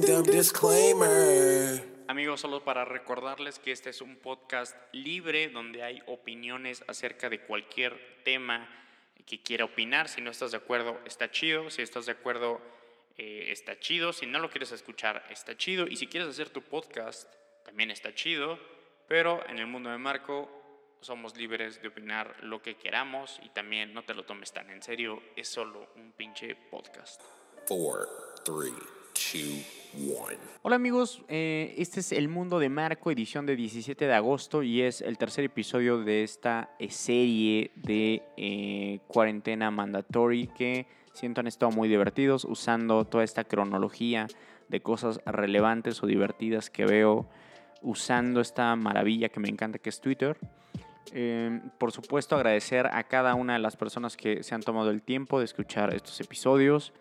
[0.00, 1.82] disclaimer.
[2.06, 7.40] Amigos, solo para recordarles que este es un podcast libre donde hay opiniones acerca de
[7.40, 8.68] cualquier tema
[9.26, 10.08] que quiera opinar.
[10.08, 11.68] Si no estás de acuerdo, está chido.
[11.70, 12.60] Si estás de acuerdo,
[13.16, 14.12] eh, está chido.
[14.12, 15.86] Si no lo quieres escuchar, está chido.
[15.86, 17.28] Y si quieres hacer tu podcast,
[17.64, 18.58] también está chido.
[19.08, 20.50] Pero en el mundo de Marco
[21.00, 24.82] somos libres de opinar lo que queramos y también no te lo tomes tan en
[24.82, 25.22] serio.
[25.36, 27.20] Es solo un pinche podcast.
[27.68, 28.06] 4,
[28.44, 28.97] 3, 2, 1.
[30.62, 34.82] Hola amigos, eh, este es El Mundo de Marco, edición de 17 de agosto y
[34.82, 41.48] es el tercer episodio de esta eh, serie de eh, cuarentena mandatory que siento han
[41.48, 44.28] estado muy divertidos usando toda esta cronología
[44.68, 47.28] de cosas relevantes o divertidas que veo
[47.82, 50.36] usando esta maravilla que me encanta que es Twitter.
[51.12, 55.02] Eh, por supuesto agradecer a cada una de las personas que se han tomado el
[55.02, 56.92] tiempo de escuchar estos episodios.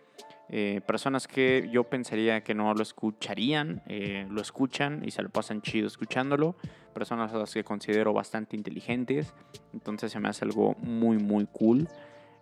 [0.49, 5.29] Eh, personas que yo pensaría que no lo escucharían, eh, lo escuchan y se lo
[5.29, 6.55] pasan chido escuchándolo.
[6.93, 9.33] Personas a las que considero bastante inteligentes.
[9.73, 11.87] Entonces se me hace algo muy, muy cool.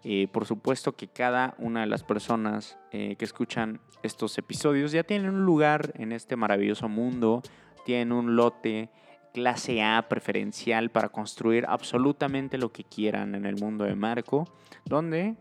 [0.03, 5.31] Eh, por supuesto que cada una de las personas que escuchan estos episodios ya tienen
[5.31, 7.41] un lugar en este maravilloso mundo,
[7.85, 8.89] tienen un lote
[9.33, 14.47] clase A preferencial para construir absolutamente lo que quieran en el mundo de Marco,
[14.85, 15.35] donde,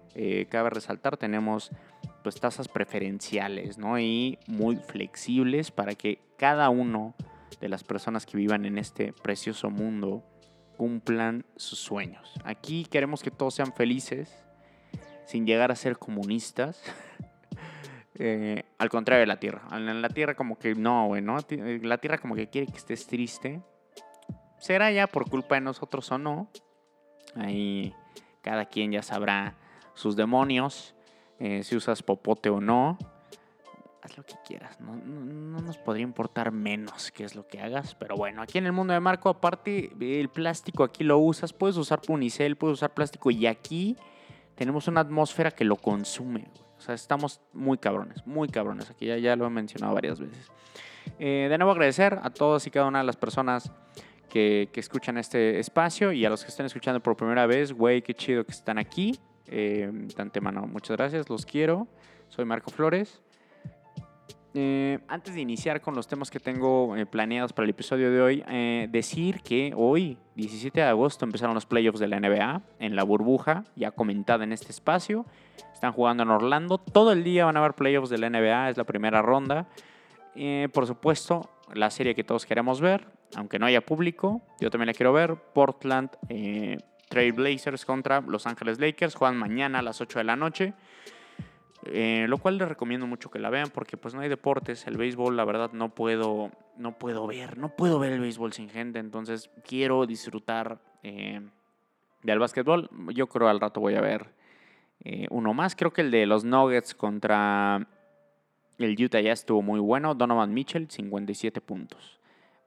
[0.50, 1.70] cabe resaltar, tenemos
[2.24, 3.98] pues tasas preferenciales, ¿no?
[4.00, 7.14] Y muy flexibles para que cada uno
[7.60, 10.24] de las personas que vivan en este precioso mundo
[10.78, 12.32] cumplan sus sueños.
[12.42, 14.34] Aquí queremos que todos sean felices,
[15.26, 16.82] sin llegar a ser comunistas.
[18.16, 19.62] Eh, al contrario de la Tierra.
[19.76, 21.36] La Tierra como que no, güey, ¿no?
[21.50, 23.60] Eh, La Tierra como que quiere que estés triste.
[24.56, 26.48] Será ya por culpa de nosotros o no.
[27.34, 27.92] Ahí
[28.40, 29.56] cada quien ya sabrá
[29.94, 30.93] sus demonios.
[31.44, 32.96] Eh, si usas popote o no.
[34.02, 34.78] Haz lo que quieras.
[34.80, 37.94] No, no- no nos podría importar menos qué es lo que hagas.
[37.94, 41.52] Pero bueno, aquí en el mundo de Marco, aparte, el plástico aquí lo usas.
[41.52, 43.30] Puedes usar punicel, puedes usar plástico.
[43.30, 43.96] Y aquí
[44.54, 46.48] tenemos una atmósfera que lo consume.
[46.76, 48.90] O sea, estamos muy cabrones, muy cabrones.
[48.90, 50.50] Aquí ya, ya lo he mencionado varias veces.
[51.18, 53.70] Eh, de nuevo agradecer a todas y cada una de las personas
[54.28, 58.02] que, que escuchan este espacio y a los que están escuchando por primera vez, güey,
[58.02, 59.18] qué chido que están aquí.
[59.46, 61.86] Eh, de antemano, muchas gracias, los quiero.
[62.28, 63.22] Soy Marco Flores.
[64.56, 68.20] Eh, antes de iniciar con los temas que tengo eh, planeados para el episodio de
[68.20, 72.94] hoy, eh, decir que hoy, 17 de agosto, empezaron los playoffs de la NBA en
[72.94, 75.26] la burbuja, ya comentada en este espacio.
[75.72, 76.78] Están jugando en Orlando.
[76.78, 79.66] Todo el día van a haber playoffs de la NBA, es la primera ronda.
[80.72, 83.06] Por supuesto, la serie que todos queremos ver,
[83.36, 85.36] aunque no haya público, yo también la quiero ver.
[85.36, 86.10] Portland
[87.14, 89.14] eh, Trail Blazers contra Los Ángeles Lakers.
[89.14, 90.74] Juegan mañana a las 8 de la noche.
[91.86, 94.86] Eh, lo cual les recomiendo mucho que la vean porque pues no hay deportes.
[94.86, 97.58] El béisbol, la verdad, no puedo, no puedo ver.
[97.58, 98.98] No puedo ver el béisbol sin gente.
[98.98, 101.42] Entonces quiero disfrutar eh,
[102.22, 102.88] del básquetbol.
[103.14, 104.32] Yo creo al rato voy a ver
[105.00, 105.76] eh, uno más.
[105.76, 107.86] Creo que el de los Nuggets contra
[108.78, 110.14] el Utah ya estuvo muy bueno.
[110.14, 112.18] Donovan Mitchell, 57 puntos.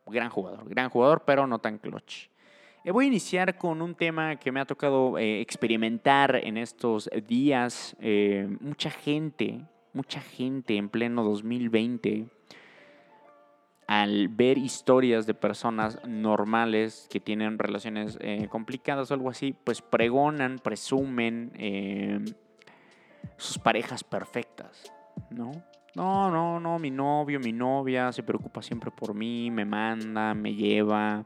[0.05, 2.29] Gran jugador, gran jugador, pero no tan clutch.
[2.87, 7.09] Eh, voy a iniciar con un tema que me ha tocado eh, experimentar en estos
[7.27, 7.97] días.
[7.99, 12.29] Eh, mucha gente, mucha gente en pleno 2020,
[13.87, 18.17] al ver historias de personas normales que tienen relaciones
[18.47, 22.23] complicadas o algo así, pues pregonan, presumen eh,
[23.35, 24.93] sus parejas perfectas,
[25.29, 25.51] ¿no?
[25.93, 30.53] No, no, no, mi novio, mi novia se preocupa siempre por mí, me manda, me
[30.53, 31.25] lleva,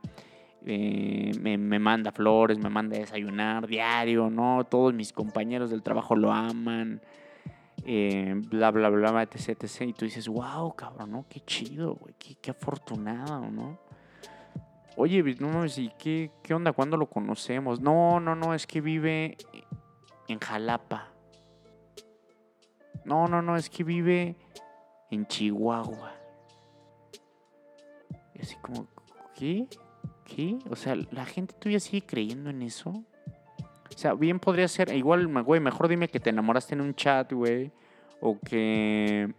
[0.65, 4.63] eh, me, manda flores, me manda a desayunar diario, ¿no?
[4.65, 7.01] Todos mis compañeros del trabajo lo aman,
[7.83, 9.81] eh, bla, bla, bla, etc, etc.
[9.81, 11.25] Y tú dices, wow, cabrón, ¿no?
[11.27, 13.79] Qué chido, güey, qué, qué afortunado, ¿no?
[14.97, 16.73] Oye, no mames, ¿y qué, qué onda?
[16.73, 17.79] ¿Cuándo lo conocemos?
[17.79, 19.37] No, no, no, es que vive
[20.27, 21.07] en Jalapa.
[23.05, 24.35] No, no, no, es que vive
[25.09, 26.13] en Chihuahua.
[28.35, 28.85] Y así como,
[29.33, 29.67] ¿qué?
[30.69, 32.89] O sea, la gente todavía sigue creyendo en eso.
[32.89, 37.31] O sea, bien podría ser, igual, güey, mejor dime que te enamoraste en un chat,
[37.33, 37.71] güey.
[38.19, 39.33] O que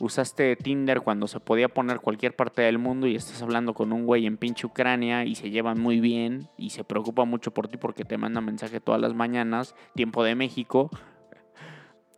[0.00, 4.06] usaste Tinder cuando se podía poner cualquier parte del mundo y estás hablando con un
[4.06, 7.78] güey en pinche Ucrania y se llevan muy bien y se preocupa mucho por ti
[7.78, 10.90] porque te manda mensaje todas las mañanas, tiempo de México,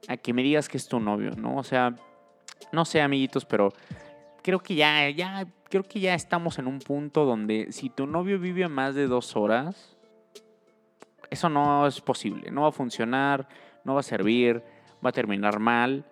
[0.08, 1.56] a que me digas que es tu novio, ¿no?
[1.56, 1.94] O sea,
[2.72, 3.72] no sé, amiguitos, pero
[4.42, 8.38] creo que ya, ya, creo que ya estamos en un punto donde si tu novio
[8.38, 9.96] vive más de dos horas,
[11.30, 13.48] eso no es posible, no va a funcionar,
[13.84, 14.62] no va a servir,
[15.04, 16.04] va a terminar mal.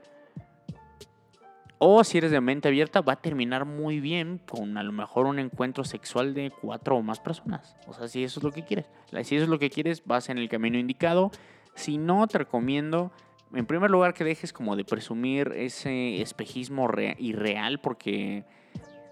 [1.81, 5.26] O si eres de mente abierta, va a terminar muy bien con a lo mejor
[5.26, 7.76] un encuentro sexual de cuatro o más personas.
[7.87, 8.87] O sea, si eso es lo que quieres.
[9.22, 11.31] Si eso es lo que quieres, vas en el camino indicado.
[11.75, 13.12] Si no, te recomiendo,
[13.54, 18.44] en primer lugar, que dejes como de presumir ese espejismo irreal porque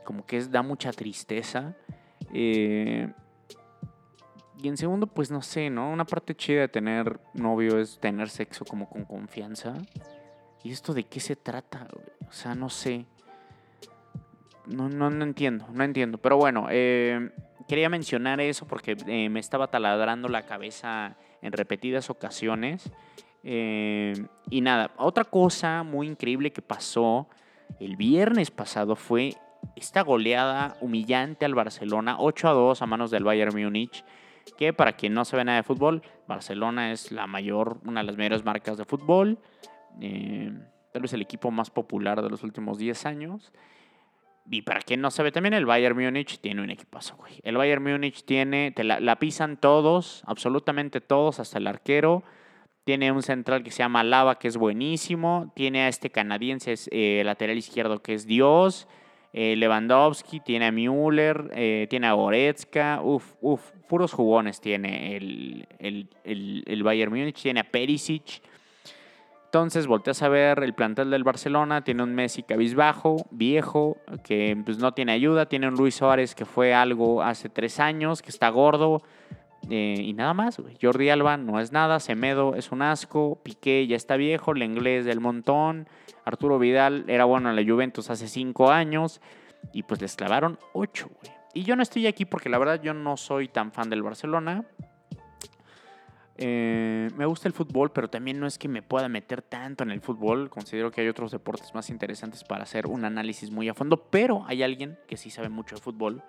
[0.06, 1.74] como que es, da mucha tristeza.
[2.32, 3.12] Eh,
[4.62, 5.90] y en segundo, pues no sé, ¿no?
[5.90, 9.74] Una parte chida de tener novio es tener sexo como con confianza.
[10.64, 11.86] ¿Y esto de qué se trata?
[12.26, 13.04] O sea, no sé.
[14.66, 16.18] No, no, no entiendo, no entiendo.
[16.18, 17.30] Pero bueno, eh,
[17.68, 22.90] quería mencionar eso porque eh, me estaba taladrando la cabeza en repetidas ocasiones.
[23.44, 24.14] Eh,
[24.50, 27.28] y nada, otra cosa muy increíble que pasó
[27.78, 29.36] el viernes pasado fue
[29.74, 34.04] esta goleada humillante al Barcelona, 8 a 2 a manos del Bayern Múnich
[34.56, 38.16] que para quien no sabe nada de fútbol, Barcelona es la mayor, una de las
[38.16, 39.38] mayores marcas de fútbol,
[40.00, 40.52] eh,
[40.92, 43.52] tal vez el equipo más popular de los últimos 10 años.
[44.48, 47.40] Y para quien no sabe, también el Bayern Múnich tiene un equipazo, güey.
[47.42, 52.22] El Bayern Múnich tiene, la, pisan todos, absolutamente todos, hasta el arquero.
[52.84, 55.52] Tiene un central que se llama Lava, que es buenísimo.
[55.56, 58.86] Tiene a este canadiense eh, lateral izquierdo, que es Dios.
[59.38, 65.68] Eh, Lewandowski, tiene a Müller, eh, tiene a Goretzka, uff, uff, puros jugones tiene el,
[66.24, 68.40] el, Bayern Múnich, tiene a Perisic.
[69.44, 74.78] Entonces volteas a ver el plantel del Barcelona, tiene un Messi cabizbajo, viejo, que pues,
[74.78, 78.48] no tiene ayuda, tiene un Luis Suárez que fue algo hace tres años, que está
[78.48, 79.02] gordo,
[79.68, 83.96] eh, y nada más, Jordi Alba no es nada, Semedo es un asco, Piqué ya
[83.96, 85.88] está viejo, el inglés del montón,
[86.24, 89.20] Arturo Vidal era bueno en la Juventus hace cinco años
[89.72, 91.08] y pues les clavaron ocho.
[91.52, 94.64] Y yo no estoy aquí porque la verdad yo no soy tan fan del Barcelona.
[96.36, 99.90] Eh, me gusta el fútbol, pero también no es que me pueda meter tanto en
[99.90, 100.50] el fútbol.
[100.50, 104.44] Considero que hay otros deportes más interesantes para hacer un análisis muy a fondo, pero
[104.46, 106.22] hay alguien que sí sabe mucho de fútbol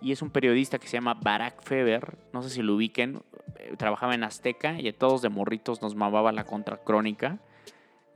[0.00, 3.22] y es un periodista que se llama Barack Feber, no sé si lo ubiquen,
[3.58, 7.38] eh, trabajaba en Azteca y a todos de morritos nos mamaba la contracrónica.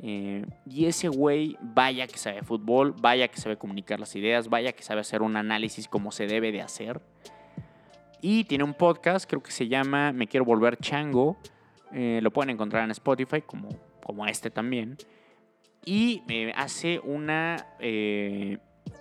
[0.03, 4.73] Eh, y ese güey, vaya que sabe fútbol, vaya que sabe comunicar las ideas, vaya
[4.73, 7.01] que sabe hacer un análisis como se debe de hacer.
[8.23, 11.39] Y tiene un podcast, creo que se llama Me Quiero Volver Chango.
[11.93, 13.69] Eh, lo pueden encontrar en Spotify, como,
[14.05, 14.97] como este también.
[15.85, 16.23] Y
[16.55, 17.67] hace una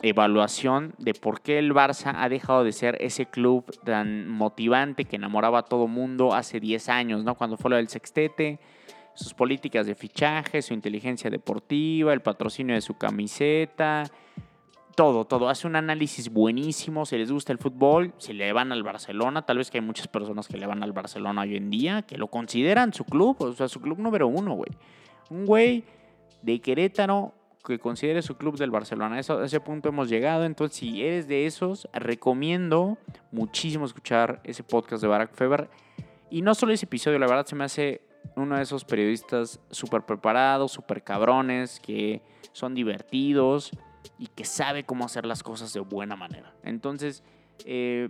[0.01, 5.17] evaluación de por qué el Barça ha dejado de ser ese club tan motivante que
[5.17, 7.35] enamoraba a todo mundo hace 10 años, ¿no?
[7.35, 8.59] Cuando fue lo del sextete,
[9.13, 14.05] sus políticas de fichaje, su inteligencia deportiva, el patrocinio de su camiseta,
[14.95, 15.49] todo, todo.
[15.49, 19.57] Hace un análisis buenísimo, si les gusta el fútbol, si le van al Barcelona, tal
[19.57, 22.27] vez que hay muchas personas que le van al Barcelona hoy en día, que lo
[22.27, 24.71] consideran su club, o sea, su club número uno, güey.
[25.29, 25.83] Un güey
[26.41, 27.33] de Querétaro
[27.63, 29.17] que considere su club del Barcelona.
[29.17, 30.45] A ese punto hemos llegado.
[30.45, 32.97] Entonces, si eres de esos, recomiendo
[33.31, 35.69] muchísimo escuchar ese podcast de Barack Feber.
[36.29, 38.01] Y no solo ese episodio, la verdad se me hace
[38.35, 42.21] uno de esos periodistas súper preparados, súper cabrones, que
[42.53, 43.71] son divertidos
[44.17, 46.53] y que sabe cómo hacer las cosas de buena manera.
[46.63, 47.23] Entonces,
[47.65, 48.09] eh,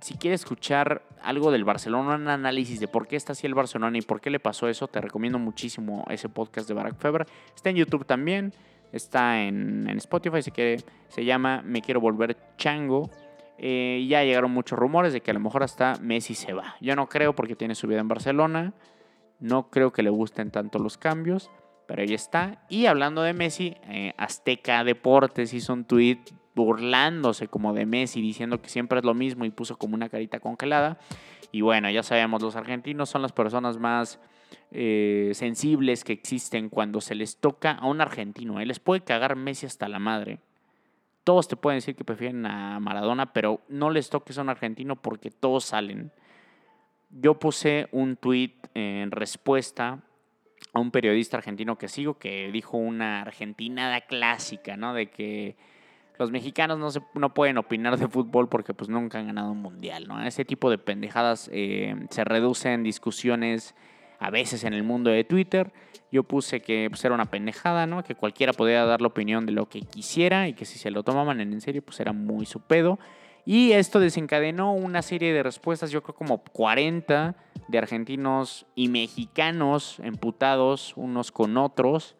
[0.00, 3.96] si quieres escuchar algo del Barcelona, un análisis de por qué está así el Barcelona
[3.96, 7.26] y por qué le pasó eso, te recomiendo muchísimo ese podcast de Barack Feber.
[7.54, 8.52] Está en YouTube también.
[8.94, 10.76] Está en, Spotify, así que
[11.08, 13.10] se llama Me Quiero Volver Chango.
[13.58, 16.76] Eh, ya llegaron muchos rumores de que a lo mejor hasta Messi se va.
[16.80, 18.72] Yo no creo porque tiene su vida en Barcelona.
[19.40, 21.50] No creo que le gusten tanto los cambios,
[21.88, 22.64] pero ahí está.
[22.68, 26.20] Y hablando de Messi, eh, Azteca Deportes hizo un tweet
[26.54, 30.38] burlándose como de Messi, diciendo que siempre es lo mismo y puso como una carita
[30.38, 30.98] congelada.
[31.50, 34.20] Y bueno, ya sabemos, los argentinos son las personas más
[34.70, 38.60] eh, sensibles que existen cuando se les toca a un argentino.
[38.60, 38.66] ¿eh?
[38.66, 40.40] Les puede cagar Messi hasta la madre.
[41.22, 44.96] Todos te pueden decir que prefieren a Maradona, pero no les toques a un argentino
[44.96, 46.12] porque todos salen.
[47.10, 50.00] Yo puse un tweet en respuesta
[50.72, 54.92] a un periodista argentino que sigo que dijo una argentinada clásica, ¿no?
[54.92, 55.56] De que
[56.18, 59.62] los mexicanos no, se, no pueden opinar de fútbol porque pues nunca han ganado un
[59.62, 60.22] mundial, ¿no?
[60.24, 63.74] Ese tipo de pendejadas eh, se reducen discusiones
[64.18, 65.72] a veces en el mundo de Twitter.
[66.10, 68.02] Yo puse que pues, era una pendejada, ¿no?
[68.04, 71.02] Que cualquiera podía dar la opinión de lo que quisiera y que si se lo
[71.02, 72.98] tomaban en serio, pues era muy su pedo.
[73.46, 77.34] Y esto desencadenó una serie de respuestas, yo creo como 40
[77.68, 82.16] de argentinos y mexicanos emputados unos con otros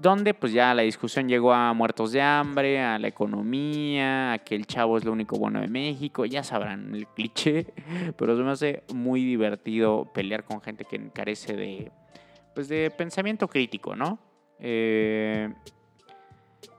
[0.00, 4.54] donde pues ya la discusión llegó a muertos de hambre, a la economía, a que
[4.54, 7.66] el chavo es lo único bueno de México, ya sabrán el cliché,
[8.16, 11.90] pero se me hace muy divertido pelear con gente que carece de,
[12.54, 14.20] pues de pensamiento crítico, ¿no?
[14.60, 15.52] Eh,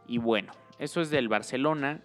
[0.07, 1.99] Y bueno, eso es del Barcelona.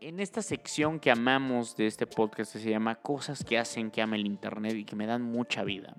[0.00, 4.00] En esta sección que amamos de este podcast que se llama Cosas que hacen que
[4.00, 5.92] ame el Internet y que me dan mucha vida.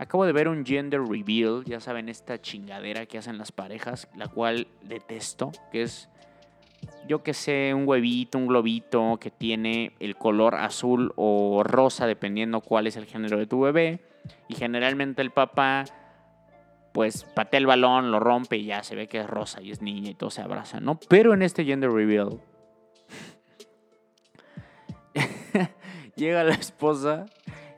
[0.00, 4.28] Acabo de ver un gender reveal, ya saben, esta chingadera que hacen las parejas, la
[4.28, 6.08] cual detesto, que es,
[7.06, 12.62] yo que sé, un huevito, un globito que tiene el color azul o rosa, dependiendo
[12.62, 14.00] cuál es el género de tu bebé.
[14.48, 15.84] Y generalmente el papá,
[16.94, 19.82] pues patea el balón, lo rompe y ya se ve que es rosa y es
[19.82, 20.98] niña y todos se abrazan, ¿no?
[21.10, 22.40] Pero en este gender reveal,
[26.16, 27.26] llega la esposa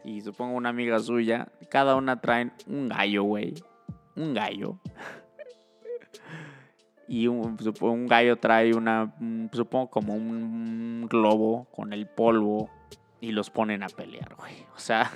[0.04, 3.54] y supongo una amiga suya, cada una traen un gallo, güey.
[4.16, 4.78] Un gallo.
[7.08, 9.14] Y un, un gallo trae una,
[9.52, 12.70] supongo como un globo con el polvo
[13.20, 14.66] y los ponen a pelear, güey.
[14.74, 15.10] O sea,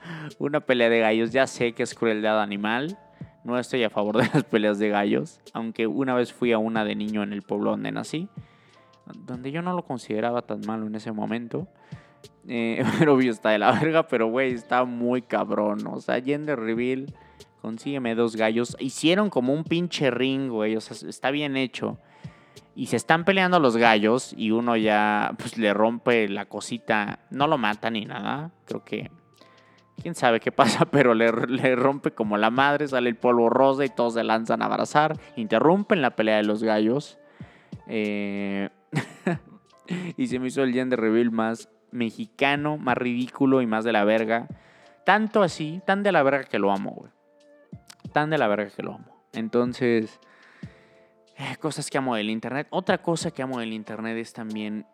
[0.38, 1.30] una pelea de gallos.
[1.30, 2.98] Ya sé que es crueldad animal.
[3.44, 5.40] No estoy a favor de las peleas de gallos.
[5.52, 8.28] Aunque una vez fui a una de niño en el pueblo donde nací.
[9.14, 11.68] Donde yo no lo consideraba tan malo en ese momento.
[12.48, 15.86] Eh, pero obvio está de la verga, pero güey, está muy cabrón.
[15.86, 17.12] O sea, Gender Reveal,
[17.62, 18.76] consígueme dos gallos.
[18.78, 20.76] Hicieron como un pinche ring, güey.
[20.76, 21.98] O sea, está bien hecho.
[22.74, 27.20] Y se están peleando los gallos y uno ya pues le rompe la cosita.
[27.30, 28.52] No lo mata ni nada.
[28.64, 29.10] Creo que...
[30.02, 33.82] Quién sabe qué pasa, pero le, le rompe como la madre, sale el polvo rosa
[33.82, 35.18] y todos se lanzan a abrazar.
[35.36, 37.18] Interrumpen la pelea de los gallos.
[37.88, 38.68] Eh,
[40.18, 44.04] y se me hizo el gender reveal más mexicano, más ridículo y más de la
[44.04, 44.48] verga.
[45.04, 47.12] Tanto así, tan de la verga que lo amo, güey.
[48.12, 49.04] Tan de la verga que lo amo.
[49.32, 50.20] Entonces,
[51.36, 52.66] eh, cosas que amo del Internet.
[52.70, 54.86] Otra cosa que amo del Internet es también,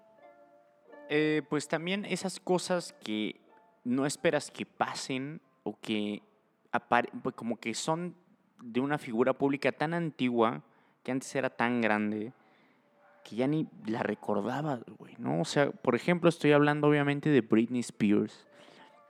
[1.08, 3.40] eh, pues también esas cosas que
[3.84, 6.22] no esperas que pasen o que
[7.22, 8.16] pues como que son
[8.62, 10.62] de una figura pública tan antigua,
[11.02, 12.32] que antes era tan grande,
[13.22, 15.40] que ya ni la recordaba, güey, ¿no?
[15.40, 18.46] O sea, por ejemplo, estoy hablando obviamente de Britney Spears,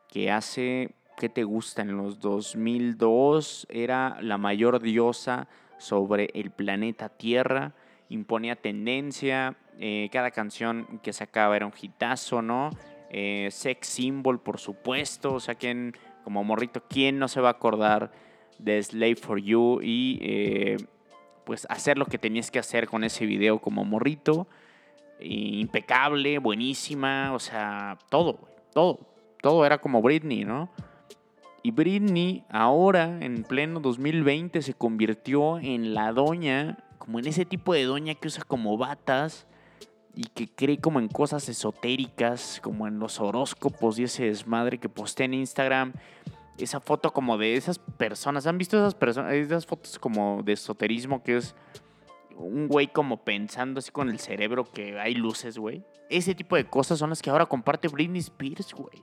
[0.09, 1.83] que hace, ¿qué te gusta?
[1.83, 7.75] En los 2002 era la mayor diosa sobre el planeta Tierra,
[8.09, 12.71] imponía tendencia, eh, cada canción que sacaba era un hitazo, ¿no?
[13.11, 17.53] Eh, sex symbol, por supuesto, o sea, ¿quién, como morrito, ¿quién no se va a
[17.53, 18.13] acordar
[18.59, 20.19] de Slave for You y...
[20.23, 20.77] eh,
[21.45, 24.47] pues hacer lo que tenías que hacer con ese video como morrito.
[25.21, 28.39] Impecable, buenísima, o sea, todo,
[28.73, 29.01] todo.
[29.41, 30.71] Todo era como Britney, ¿no?
[31.65, 37.73] Y Britney ahora, en pleno 2020, se convirtió en la doña, como en ese tipo
[37.73, 39.47] de doña que usa como batas
[40.15, 44.89] y que cree como en cosas esotéricas, como en los horóscopos y ese desmadre que
[44.89, 45.93] postea en Instagram
[46.59, 48.47] esa foto como de esas personas.
[48.47, 49.33] ¿Han visto esas personas?
[49.35, 51.55] Esas fotos como de esoterismo que es
[52.37, 55.85] un güey como pensando así con el cerebro que hay luces, güey.
[56.09, 59.03] Ese tipo de cosas son las que ahora comparte Britney Spears, güey.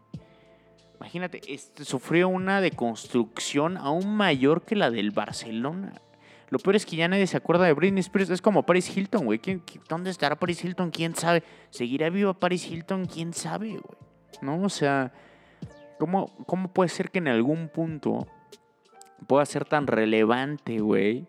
[0.98, 5.94] Imagínate, este, sufrió una deconstrucción aún mayor que la del Barcelona.
[6.50, 8.30] Lo peor es que ya nadie se acuerda de Britney Spears.
[8.32, 9.40] Es como Paris Hilton, güey.
[9.40, 10.90] ¿Quién- quién- ¿Dónde estará Paris Hilton?
[10.92, 11.44] ¿Quién sabe?
[11.70, 13.06] ¿Seguirá viva Paris Hilton?
[13.06, 13.84] ¿Quién sabe, güey?
[14.42, 14.62] ¿No?
[14.64, 15.14] O sea,
[16.00, 18.26] ¿cómo, ¿cómo puede ser que en algún punto
[19.28, 21.28] pueda ser tan relevante, güey?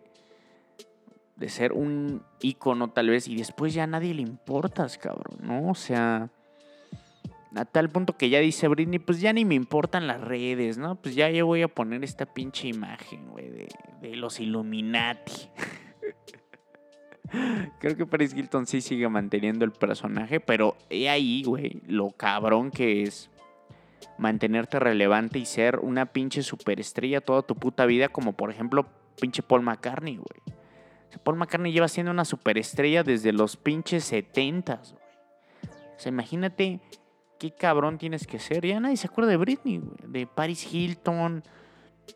[1.35, 5.69] De ser un ícono tal vez y después ya a nadie le importas, cabrón, ¿no?
[5.69, 6.29] O sea,
[7.55, 10.95] a tal punto que ya dice Britney, pues ya ni me importan las redes, ¿no?
[10.95, 13.67] Pues ya yo voy a poner esta pinche imagen, güey, de,
[14.01, 15.49] de los Illuminati.
[17.79, 22.71] Creo que Paris Hilton sí sigue manteniendo el personaje, pero he ahí, güey, lo cabrón
[22.71, 23.30] que es
[24.17, 28.87] mantenerte relevante y ser una pinche superestrella toda tu puta vida, como por ejemplo
[29.19, 30.59] pinche Paul McCartney, güey.
[31.23, 35.01] Paul McCartney lleva siendo una superestrella desde los pinches 70 güey.
[35.97, 36.79] O sea, imagínate
[37.37, 38.65] qué cabrón tienes que ser.
[38.65, 39.97] Ya nadie se acuerda de Britney, güey.
[40.07, 41.43] De Paris Hilton,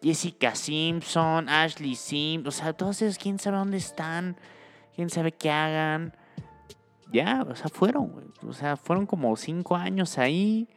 [0.01, 2.48] Jessica Simpson, Ashley Simpson.
[2.48, 4.38] O sea, todas esas, quién sabe dónde están,
[4.96, 6.15] quién sabe qué hagan.
[7.12, 8.34] Ya, o sea, fueron.
[8.48, 10.68] O sea, fueron como cinco años ahí.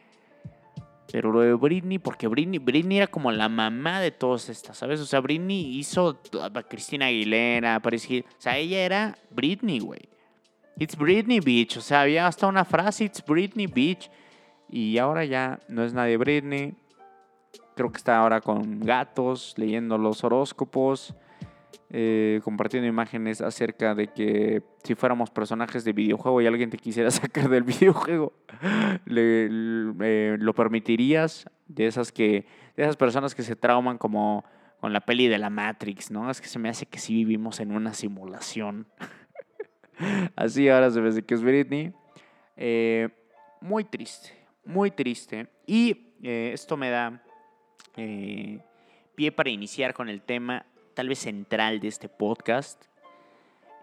[1.11, 5.00] Pero lo de Britney, porque Britney, Britney era como la mamá de todas estas, ¿sabes?
[5.00, 8.31] O sea, Britney hizo a Cristina Aguilera, a Paris Hilton.
[8.31, 10.09] O sea, ella era Britney, güey.
[10.79, 11.79] It's Britney Beach.
[11.79, 14.11] O sea, había hasta una frase, It's Britney Beach.
[14.71, 16.75] Y ahora ya no es nadie Britney.
[17.75, 21.15] Creo que está ahora con gatos, leyendo los horóscopos,
[21.90, 27.11] eh, compartiendo imágenes acerca de que si fuéramos personajes de videojuego y alguien te quisiera
[27.11, 28.32] sacar del videojuego,
[29.06, 29.47] le-
[30.00, 31.47] eh, lo permitirías.
[31.66, 34.42] De esas que, de esas personas que se trauman como
[34.80, 36.30] con la peli de la Matrix, ¿no?
[36.30, 38.87] Es que se me hace que sí vivimos en una simulación.
[40.37, 41.92] Así ahora se hace que es Britney.
[42.56, 43.08] Eh,
[43.61, 44.30] muy triste,
[44.64, 45.49] muy triste.
[45.66, 47.23] Y esto me da
[47.94, 50.64] pie para iniciar con el tema
[50.99, 52.83] tal vez central de este podcast,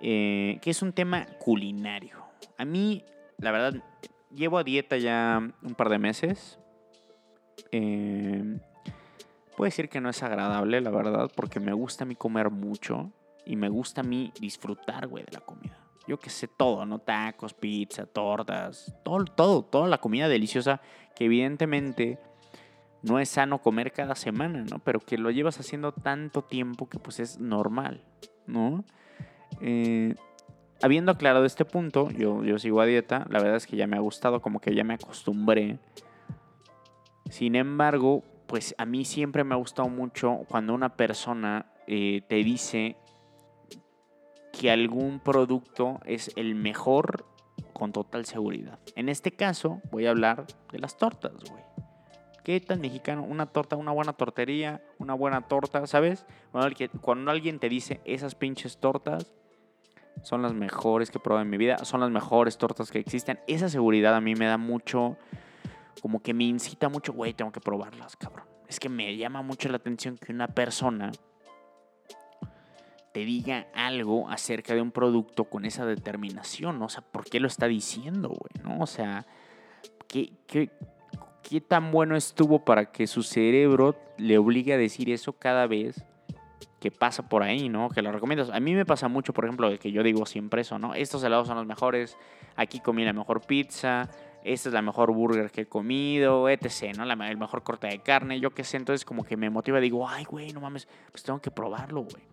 [0.01, 2.17] que es un tema culinario.
[2.57, 3.05] A mí,
[3.38, 3.81] la verdad,
[4.34, 6.60] llevo a dieta ya un par de meses.
[7.72, 8.60] puedo
[9.60, 13.13] decir que no es agradable, la verdad, porque me gusta a mí comer mucho
[13.45, 17.00] y me gusta a mí disfrutar, güey, de la comida yo que sé, todo, ¿no?
[17.00, 20.81] Tacos, pizza, tortas, todo, todo, toda la comida deliciosa
[21.15, 22.19] que evidentemente
[23.05, 24.79] no es sano comer cada semana, ¿no?
[24.79, 28.03] Pero que lo llevas haciendo tanto tiempo que pues es normal,
[28.47, 28.83] ¿no?
[29.62, 30.15] Eh,
[30.81, 34.00] habiendo aclarado este punto, yo, sigo a dieta, la verdad es que ya me ha
[34.00, 35.77] gustado, como que ya me acostumbré.
[37.29, 42.35] Sin embargo, pues a mí siempre me ha gustado mucho cuando una persona eh, te
[42.35, 42.95] dice
[44.51, 47.25] que algún producto es el mejor
[47.74, 48.79] con total seguridad.
[48.95, 51.75] En este caso, voy a hablar de las tortas, güey.
[52.45, 53.23] ¿Qué tan mexicano?
[53.23, 56.27] Una torta, una buena tortería, una buena torta, ¿sabes?
[57.01, 59.33] Cuando alguien te dice esas pinches tortas
[60.21, 63.39] son las mejores que he probado en mi vida, son las mejores tortas que existen,
[63.47, 65.17] esa seguridad a mí me da mucho,
[66.03, 68.45] como que me incita mucho, güey, tengo que probarlas, cabrón.
[68.67, 71.11] Es que me llama mucho la atención que una persona
[73.11, 76.85] te diga algo acerca de un producto con esa determinación, ¿no?
[76.85, 78.63] O sea, ¿por qué lo está diciendo, güey?
[78.63, 78.83] ¿No?
[78.83, 79.25] O sea,
[80.07, 80.69] ¿qué, qué,
[81.47, 86.03] qué tan bueno estuvo para que su cerebro le obligue a decir eso cada vez
[86.79, 87.89] que pasa por ahí, ¿no?
[87.89, 88.49] Que lo recomiendas.
[88.49, 90.93] A mí me pasa mucho, por ejemplo, que yo digo siempre eso, ¿no?
[90.93, 92.17] Estos helados son los mejores,
[92.55, 94.09] aquí comí la mejor pizza,
[94.43, 97.05] esta es la mejor burger que he comido, etc., ¿no?
[97.05, 98.77] La, el mejor corte de carne, yo qué sé.
[98.77, 102.23] Entonces como que me motiva, digo, ay, güey, no mames, pues tengo que probarlo, güey.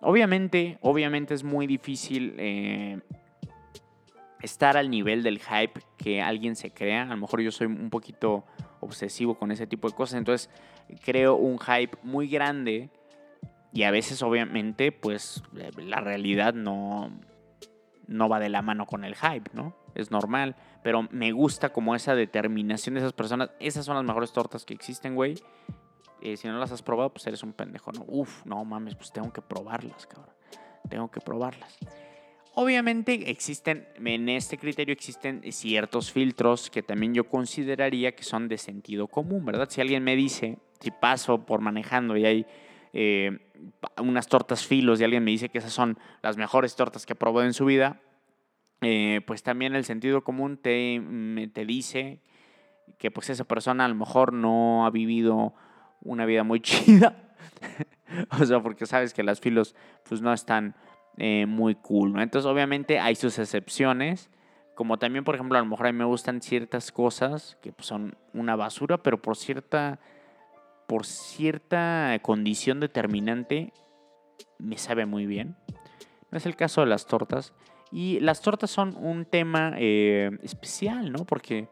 [0.00, 3.00] Obviamente, obviamente es muy difícil eh,
[4.44, 7.02] estar al nivel del hype que alguien se crea.
[7.02, 8.44] A lo mejor yo soy un poquito
[8.80, 10.18] obsesivo con ese tipo de cosas.
[10.18, 10.50] Entonces
[11.04, 12.90] creo un hype muy grande
[13.72, 17.10] y a veces obviamente pues la realidad no,
[18.06, 19.74] no va de la mano con el hype, ¿no?
[19.94, 20.56] Es normal.
[20.82, 23.50] Pero me gusta como esa determinación de esas personas.
[23.60, 25.36] Esas son las mejores tortas que existen, güey.
[26.20, 28.04] Eh, si no las has probado, pues eres un pendejo, ¿no?
[28.06, 30.34] Uf, no mames, pues tengo que probarlas, cabrón.
[30.88, 31.78] Tengo que probarlas.
[32.56, 38.58] Obviamente existen, en este criterio existen ciertos filtros que también yo consideraría que son de
[38.58, 39.68] sentido común, ¿verdad?
[39.68, 42.46] Si alguien me dice, si paso por manejando y hay
[42.92, 43.38] eh,
[43.98, 47.44] unas tortas filos y alguien me dice que esas son las mejores tortas que probado
[47.44, 48.00] en su vida,
[48.82, 51.02] eh, pues también el sentido común te,
[51.52, 52.20] te dice
[52.98, 55.54] que pues esa persona a lo mejor no ha vivido
[56.02, 57.34] una vida muy chida.
[58.38, 59.74] o sea, porque sabes que las filos
[60.08, 60.76] pues no están
[61.18, 62.22] eh, muy cool, ¿no?
[62.22, 64.30] Entonces obviamente hay sus excepciones.
[64.74, 67.86] Como también, por ejemplo, a lo mejor a mí me gustan ciertas cosas que pues,
[67.86, 70.00] son una basura, pero por cierta,
[70.88, 73.72] por cierta condición determinante
[74.58, 75.56] me sabe muy bien.
[76.30, 77.52] No es el caso de las tortas.
[77.92, 81.24] Y las tortas son un tema eh, especial, ¿no?
[81.24, 81.68] Porque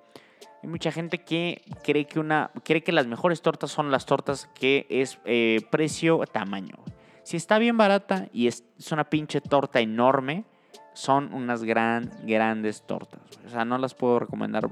[0.62, 4.48] hay mucha gente que cree que, una, cree que las mejores tortas son las tortas
[4.54, 6.76] que es eh, precio-tamaño.
[7.22, 10.44] Si está bien barata y es, una pinche torta enorme,
[10.92, 13.20] son unas gran, grandes tortas.
[13.46, 14.68] O sea, no las puedo recomendar.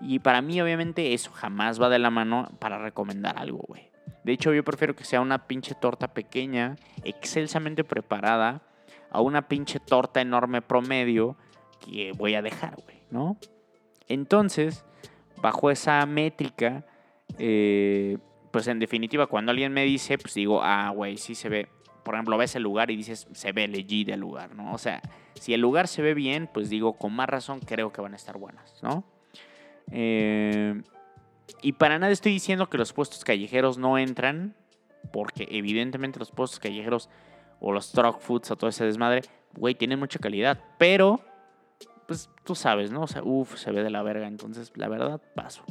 [0.00, 3.90] Y para mí, obviamente, eso jamás va de la mano para recomendar algo, güey.
[4.24, 8.62] De hecho, yo prefiero que sea una pinche torta pequeña, excelsamente preparada,
[9.10, 11.36] a una pinche torta enorme promedio
[11.78, 13.36] que voy a dejar, güey, ¿no?
[14.08, 14.84] Entonces,
[15.40, 16.84] bajo esa métrica,
[17.38, 18.18] eh,
[18.50, 21.68] pues en definitiva, cuando alguien me dice, pues digo, ah, güey, sí se ve.
[22.04, 24.72] Por ejemplo, ves el lugar y dices, se ve legit el lugar, ¿no?
[24.72, 25.00] O sea,
[25.34, 28.16] si el lugar se ve bien, pues digo, con más razón creo que van a
[28.16, 29.04] estar buenas, ¿no?
[29.90, 30.82] Eh,
[31.62, 34.54] y para nada estoy diciendo que los puestos callejeros no entran,
[35.12, 37.08] porque evidentemente los puestos callejeros
[37.60, 39.22] o los truck foods o todo ese desmadre,
[39.54, 41.20] güey, tienen mucha calidad, pero
[42.06, 43.02] pues tú sabes, ¿no?
[43.02, 45.64] O sea, uff, se ve de la verga, entonces la verdad paso.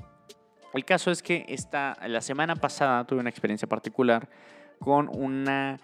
[0.73, 4.27] El caso es que esta, la semana pasada tuve una experiencia particular
[4.79, 5.79] con una...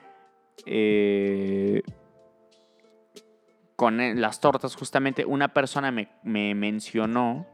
[0.65, 1.82] Eh,
[3.76, 7.48] con las tortas, justamente una persona me, mencionó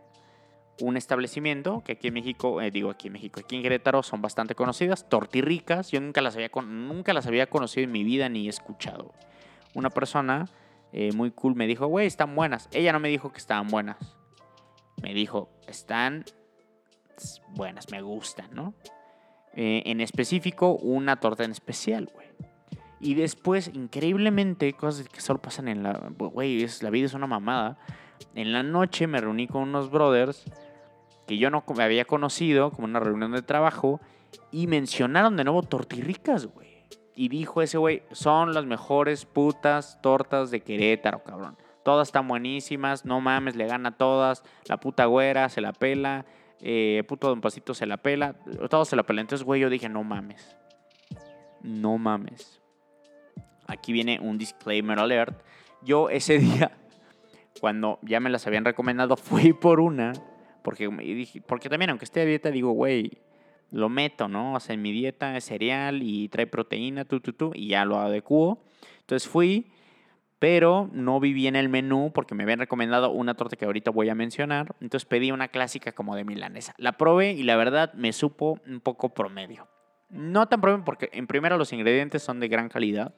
[0.82, 4.22] un establecimiento que aquí en México, eh, digo aquí en México, aquí en Querétaro son
[4.22, 8.50] bastante conocidas, tortirricas, yo nunca las había, nunca las había conocido en mi vida ni
[8.50, 9.14] escuchado.
[9.76, 10.50] Una persona
[10.92, 12.70] eh, muy cool, me dijo, güey, están buenas.
[12.72, 13.98] Ella no me dijo que estaban buenas.
[15.04, 16.26] Me dijo, están
[17.50, 18.74] buenas, me gustan, ¿no?
[19.58, 22.28] En específico, una torta en especial, güey.
[23.00, 26.10] Y después, increíblemente, cosas que solo pasan en la...
[26.18, 27.78] Güey, la vida es una mamada.
[28.34, 30.46] En la noche me reuní con unos brothers
[31.28, 34.00] que yo no me había conocido, como una reunión de trabajo,
[34.52, 36.76] y mencionaron de nuevo tortirricas, güey.
[37.16, 41.58] Y dijo ese güey, son las mejores putas tortas de Querétaro, cabrón.
[41.84, 44.44] Todas están buenísimas, no mames, le gana a todas.
[44.68, 46.26] La puta güera se la pela,
[46.60, 48.34] eh, puto Don Pasito se la pela,
[48.70, 49.22] todos se la pela.
[49.22, 50.58] Entonces, güey, yo dije, no mames.
[51.62, 52.62] No mames.
[53.68, 55.42] Aquí viene un disclaimer alert.
[55.82, 56.72] Yo ese día,
[57.60, 60.14] cuando ya me las habían recomendado, fui por una.
[60.64, 63.20] Porque, dije, porque también, aunque esté a dieta, digo, güey,
[63.72, 64.54] lo meto, ¿no?
[64.54, 67.86] O sea, en mi dieta es cereal y trae proteína, tú, tú, tú, y ya
[67.86, 68.64] lo adecuo.
[69.02, 69.68] Entonces fui,
[70.40, 74.10] pero no vi bien el menú porque me habían recomendado una torta que ahorita voy
[74.10, 74.76] a mencionar.
[74.82, 76.74] Entonces pedí una clásica como de milanesa.
[76.78, 79.68] La probé y la verdad me supo un poco promedio.
[80.10, 83.14] No tan promedio porque en primera los ingredientes son de gran calidad.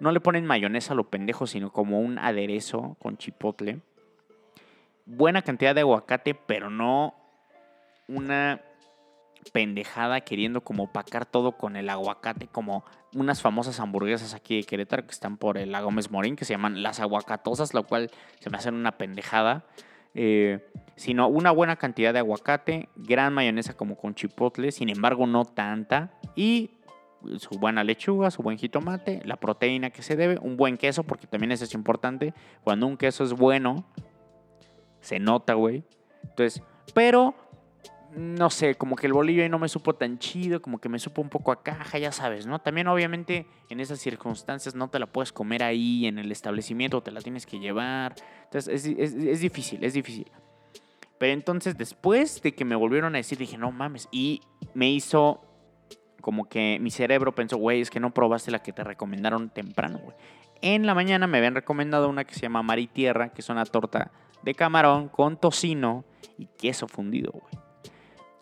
[0.00, 3.80] No le ponen mayonesa a lo pendejo, sino como un aderezo con chipotle.
[5.06, 7.14] Buena cantidad de aguacate, pero no
[8.08, 8.60] una
[9.52, 15.04] pendejada queriendo como pacar todo con el aguacate, como unas famosas hamburguesas aquí de Querétaro
[15.04, 18.58] que están por el Gómez Morín, que se llaman las aguacatosas, lo cual se me
[18.58, 19.64] hacen una pendejada.
[20.14, 20.60] Eh,
[20.94, 26.10] sino una buena cantidad de aguacate, gran mayonesa como con chipotle, sin embargo no tanta,
[26.36, 26.70] y
[27.38, 31.26] su buena lechuga, su buen jitomate, la proteína que se debe, un buen queso, porque
[31.26, 32.34] también eso es importante.
[32.64, 33.84] Cuando un queso es bueno,
[35.00, 35.84] se nota, güey.
[36.22, 36.62] Entonces,
[36.94, 37.34] pero
[38.14, 40.98] no sé, como que el bolillo ahí no me supo tan chido, como que me
[40.98, 42.58] supo un poco a caja, ya sabes, ¿no?
[42.60, 47.10] También obviamente en esas circunstancias no te la puedes comer ahí en el establecimiento, te
[47.10, 48.14] la tienes que llevar.
[48.44, 50.30] Entonces es, difícil, es difícil.
[51.18, 54.42] Pero entonces después de que me volvieron a decir, dije, no mames, y
[54.74, 55.40] me hizo
[56.22, 59.98] como que mi cerebro pensó, güey, es que no probaste la que te recomendaron temprano,
[59.98, 60.16] güey.
[60.62, 63.48] En la mañana me habían recomendado una que se llama Mar y Tierra, que es
[63.50, 64.10] una torta
[64.42, 66.04] de camarón con tocino
[66.38, 67.62] y queso fundido, güey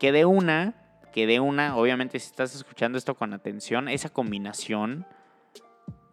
[0.01, 0.75] que de una,
[1.13, 5.07] que de una, obviamente si estás escuchando esto con atención, esa combinación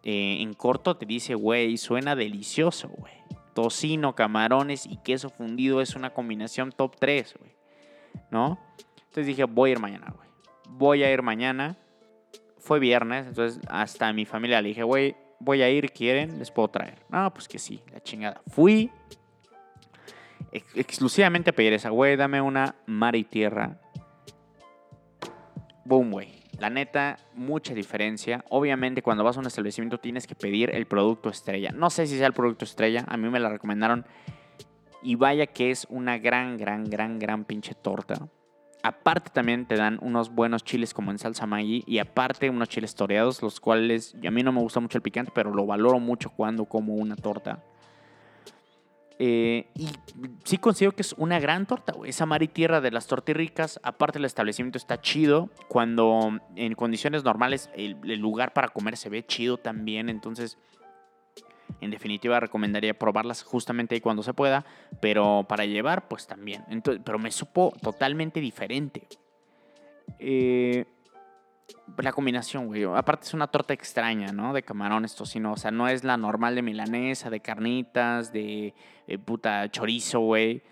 [0.04, 3.14] eh, en corto te dice, güey, suena delicioso, güey.
[3.54, 7.52] Tocino, camarones y queso fundido es una combinación top 3, güey.
[8.30, 8.58] ¿No?
[8.98, 10.27] Entonces dije, voy a ir mañana, güey.
[10.68, 11.76] Voy a ir mañana.
[12.58, 16.38] Fue viernes, entonces hasta a mi familia le dije, güey, voy a ir, ¿quieren?
[16.38, 16.98] Les puedo traer.
[17.08, 18.42] No, pues que sí, la chingada.
[18.48, 18.90] Fui,
[20.52, 23.78] exclusivamente pedir esa, güey, dame una mar y tierra.
[25.84, 26.38] Boom, güey.
[26.58, 28.44] La neta, mucha diferencia.
[28.50, 31.70] Obviamente, cuando vas a un establecimiento tienes que pedir el producto estrella.
[31.72, 34.04] No sé si sea el producto estrella, a mí me la recomendaron.
[35.02, 38.28] Y vaya que es una gran, gran, gran, gran pinche torta.
[38.88, 42.94] Aparte también te dan unos buenos chiles como en salsa Maggi y aparte unos chiles
[42.94, 46.30] toreados, los cuales a mí no me gusta mucho el picante, pero lo valoro mucho
[46.30, 47.62] cuando como una torta.
[49.18, 49.88] Eh, y
[50.44, 51.92] sí considero que es una gran torta.
[52.06, 53.78] Esa mar y tierra de las tortirricas.
[53.82, 55.50] Aparte, el establecimiento está chido.
[55.68, 60.08] Cuando en condiciones normales el, lugar para comer se ve chido también.
[60.08, 60.56] Entonces,
[61.80, 64.64] en definitiva, recomendaría probarlas justamente ahí cuando se pueda.
[65.00, 66.64] Pero para llevar, pues también.
[66.68, 69.06] Entonces, pero me supo totalmente diferente.
[70.18, 70.86] Eh,
[71.96, 72.84] la combinación, güey.
[72.84, 74.52] Aparte es una torta extraña, ¿no?
[74.52, 75.52] De camarones, tocino.
[75.52, 78.74] O sea, no es la normal de milanesa, de carnitas, de
[79.06, 80.62] eh, puta chorizo, güey.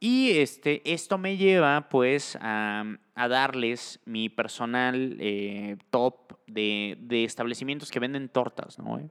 [0.00, 2.84] Y este, esto me lleva, pues, a,
[3.16, 9.10] darles mi personal eh, top de, de, establecimientos que venden tortas, ¿no?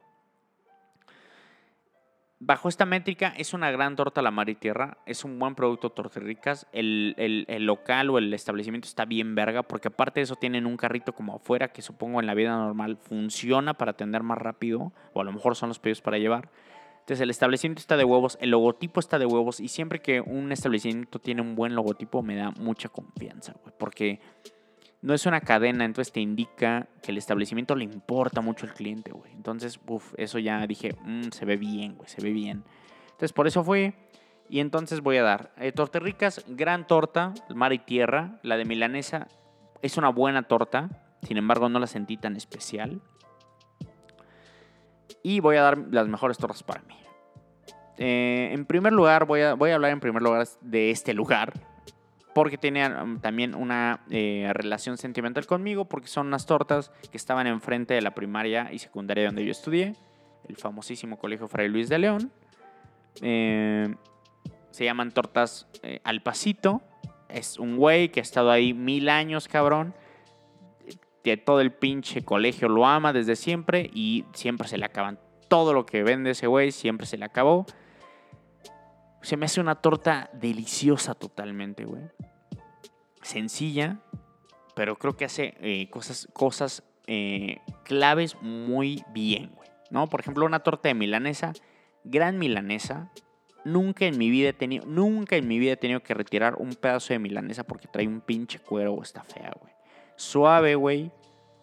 [2.40, 5.90] Bajo esta métrica, es una gran torta la mar y tierra, es un buen producto
[5.90, 6.68] tortirricas.
[6.72, 10.78] El, el, local o el establecimiento está bien verga, porque aparte de eso tienen un
[10.78, 15.22] carrito como afuera que supongo en la vida normal funciona para atender más rápido, o
[15.22, 16.52] a lo mejor son los pedidos para llevar.
[17.00, 20.52] Entonces el establecimiento está de huevos, el logotipo está de huevos, y siempre que un
[20.52, 24.20] establecimiento tiene un buen logotipo me da mucha confianza, porque
[25.02, 29.12] no es una cadena, entonces te indica que el establecimiento le importa mucho al cliente,
[29.12, 29.32] güey.
[29.34, 32.64] Entonces, uff, eso ya dije, mm, se ve bien, güey, se ve bien.
[33.06, 33.94] Entonces, por eso fue.
[34.50, 38.40] Y entonces voy a dar eh, ricas, gran torta, mar y tierra.
[38.44, 39.28] La de milanesa
[39.82, 40.90] es una buena torta,
[41.22, 43.02] sin embargo, no la sentí tan especial.
[45.22, 46.96] Y voy a dar las mejores tortas para mí.
[47.98, 51.54] Eh, en primer lugar, voy a, voy a hablar en primer lugar de este lugar,
[52.38, 57.48] porque tenía um, también una eh, relación sentimental conmigo, porque son unas tortas que estaban
[57.48, 59.96] enfrente de la primaria y secundaria donde yo estudié,
[60.48, 62.32] el famosísimo Colegio Fray Luis de León.
[63.24, 63.92] Eh,
[64.70, 66.84] se llaman tortas eh, al pasito
[67.28, 69.96] Es un güey que ha estado ahí mil años, cabrón.
[71.24, 75.18] Que todo el pinche colegio lo ama desde siempre y siempre se le acaban.
[75.48, 77.66] Todo lo que vende ese güey siempre se le acabó.
[79.24, 82.04] Se me hace una torta deliciosa totalmente, güey.
[83.28, 84.00] Sencilla,
[84.74, 89.68] pero creo que hace eh, cosas, cosas eh, claves muy bien, güey.
[89.90, 90.08] ¿No?
[90.08, 91.52] Por ejemplo, una torta de milanesa,
[92.06, 93.12] gran milanesa.
[93.66, 96.76] Nunca en mi vida he tenido, nunca en mi vida he tenido que retirar un
[96.76, 99.74] pedazo de milanesa porque trae un pinche cuero o está fea, güey.
[100.16, 101.12] Suave, güey.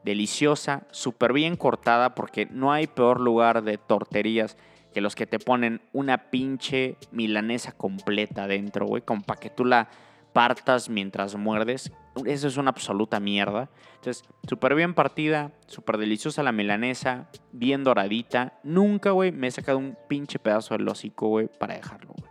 [0.04, 4.58] Deliciosa, súper bien cortada porque no hay peor lugar de torterías
[4.92, 9.64] que los que te ponen una pinche milanesa completa dentro, güey, como para que tú
[9.64, 9.88] la
[10.34, 11.90] partas mientras muerdes.
[12.26, 13.70] Eso es una absoluta mierda.
[13.94, 18.58] Entonces, súper bien partida, súper deliciosa la milanesa, bien doradita.
[18.62, 22.30] Nunca, güey, me he sacado un pinche pedazo del hocico, güey, para dejarlo, güey.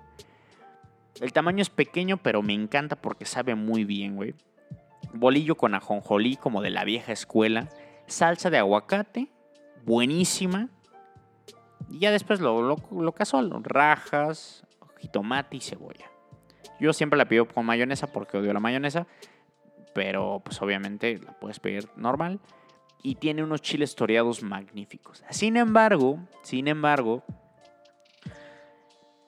[1.22, 4.36] El tamaño es pequeño, pero me encanta porque sabe muy bien, güey.
[5.14, 7.70] Bolillo con ajonjolí, como de la vieja escuela.
[8.08, 9.32] Salsa de aguacate,
[9.86, 10.70] buenísima.
[11.90, 14.66] Y ya después lo, lo, lo casual, rajas,
[15.00, 16.13] jitomate y cebolla.
[16.80, 19.08] Yo siempre la pido con mayonesa porque odio la mayonesa.
[19.94, 22.40] Pero pues obviamente la puedes pedir normal.
[23.04, 25.24] Y tiene unos chiles toreados magníficos.
[25.30, 27.24] Sin embargo, sin embargo,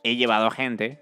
[0.03, 0.99] he llevado a gente,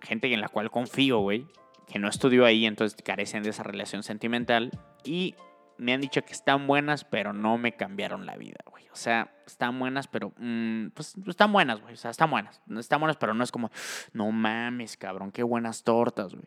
[0.00, 1.46] gente en la cual confío, güey,
[1.86, 4.70] que no estudió ahí, entonces carecen de esa relación sentimental.
[5.04, 5.34] Y
[5.78, 8.84] me han dicho que están buenas, pero no me cambiaron la vida, güey.
[8.92, 10.32] O sea, están buenas, pero.
[10.38, 11.94] mm, pues están buenas, güey.
[11.94, 12.60] O sea, están buenas.
[12.78, 13.70] Están buenas, pero no es como.
[14.12, 16.46] No mames, cabrón, qué buenas tortas, güey.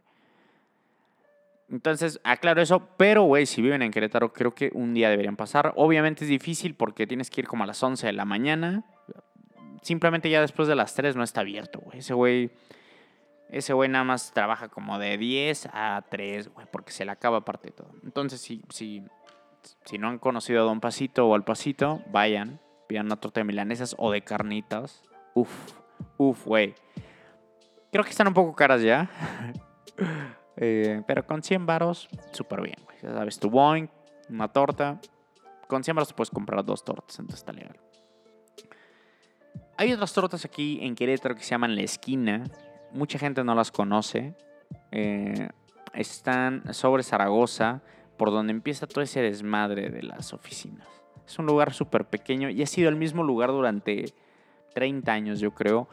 [1.72, 5.74] Entonces, aclaro eso, pero, güey, si viven en Querétaro, creo que un día deberían pasar.
[5.76, 8.84] Obviamente es difícil porque tienes que ir como a las 11 de la mañana.
[9.84, 12.00] Simplemente ya después de las 3 no está abierto, güey.
[12.00, 12.52] Ese güey.
[13.52, 17.38] Ese güey nada más trabaja como de 10 a 3, güey, porque se le acaba
[17.38, 17.92] aparte de todo.
[18.04, 19.04] Entonces, si, si,
[19.86, 23.45] si no han conocido a Don Pasito o al Pasito, vayan, pidan una torta de
[23.45, 25.04] milanesas o de carnitas.
[25.34, 25.50] Uf,
[26.17, 26.76] uf, güey.
[27.91, 29.10] Creo que están un poco caras ya.
[30.62, 32.98] Eh, pero con 100 varos, súper bien, güey.
[33.02, 33.89] Ya sabes, tu boing,
[34.30, 35.00] una torta.
[35.69, 37.80] Con 100 varos puedes comprar dos tortas, entonces está legal.
[39.78, 42.43] Hay otras tortas aquí en Querétaro que se llaman La Esquina.
[42.91, 44.36] Mucha gente no las conoce.
[44.91, 45.48] Eh,
[45.93, 47.82] están sobre Zaragoza,
[48.20, 50.86] por donde empieza todo ese desmadre de las oficinas.
[51.26, 54.14] Es un lugar súper pequeño y ha sido el mismo lugar durante
[54.74, 55.88] 30 años, yo creo.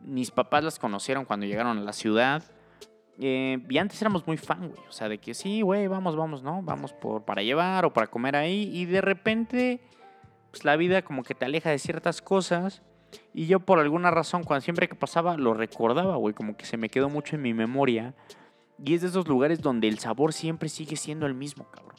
[0.00, 2.42] Mis papás las conocieron cuando llegaron a la ciudad.
[3.20, 4.88] Eh, y antes éramos muy fan, güey.
[4.88, 6.62] O sea, de que sí, güey, vamos, vamos, ¿no?
[6.62, 8.70] Vamos por, para llevar o para comer ahí.
[8.74, 9.80] Y de repente,
[10.50, 12.82] pues la vida como que te aleja de ciertas cosas.
[13.32, 16.34] Y yo por alguna razón, cuando siempre que pasaba, lo recordaba, güey.
[16.34, 18.14] Como que se me quedó mucho en mi memoria.
[18.84, 21.96] Y es de esos lugares donde el sabor siempre sigue siendo el mismo, cabrón.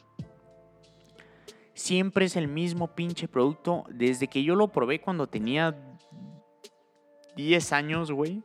[1.74, 3.84] Siempre es el mismo pinche producto.
[3.90, 5.76] Desde que yo lo probé cuando tenía
[7.36, 8.42] 10 años, güey.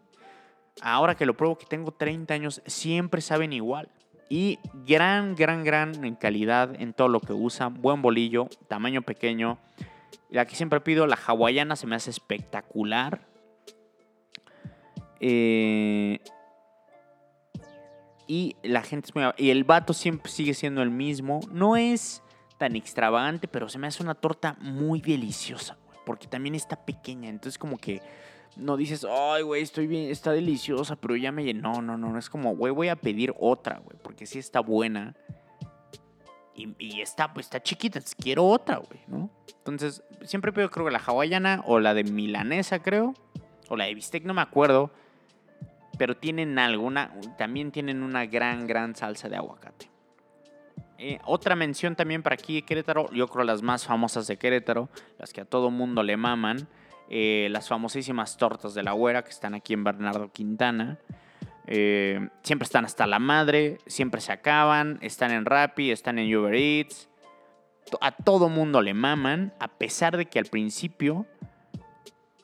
[0.81, 3.89] Ahora que lo pruebo que tengo 30 años, siempre saben igual.
[4.29, 7.81] Y gran, gran, gran en calidad en todo lo que usan.
[7.81, 9.57] Buen bolillo, tamaño pequeño.
[10.29, 13.25] La que siempre pido, la hawaiana, se me hace espectacular.
[15.19, 16.19] Eh,
[18.27, 19.23] y la gente es muy...
[19.37, 21.39] Y el vato siempre sigue siendo el mismo.
[21.51, 22.23] No es
[22.57, 27.29] tan extravagante, pero se me hace una torta muy deliciosa, güey, Porque también está pequeña.
[27.29, 28.01] Entonces como que
[28.55, 31.81] no dices, ay, güey, estoy bien, está deliciosa, pero ya me llenó.
[31.81, 32.17] No, no, no.
[32.17, 33.97] Es como, güey, voy a pedir otra, güey.
[34.01, 35.15] Porque sí está buena.
[36.55, 37.99] Y, está, pues, está chiquita.
[38.17, 39.29] quiero otra, güey, ¿no?
[39.57, 43.13] Entonces, siempre pido, creo que la hawaiana o la de milanesa, creo.
[43.67, 44.91] O la de bistec, no me acuerdo.
[45.97, 49.89] Pero tienen alguna, también tienen una gran, gran salsa de aguacate.
[50.97, 54.89] Eh, otra mención también para aquí de Querétaro, yo creo las más famosas de Querétaro,
[55.19, 56.67] las que a todo mundo le maman,
[57.09, 60.97] eh, las famosísimas tortas de la güera que están aquí en Bernardo Quintana.
[61.67, 66.53] Eh, siempre están hasta la madre, siempre se acaban, están en Rappi, están en Uber
[66.53, 67.09] Eats.
[68.01, 71.27] A todo mundo le maman, a pesar de que al principio,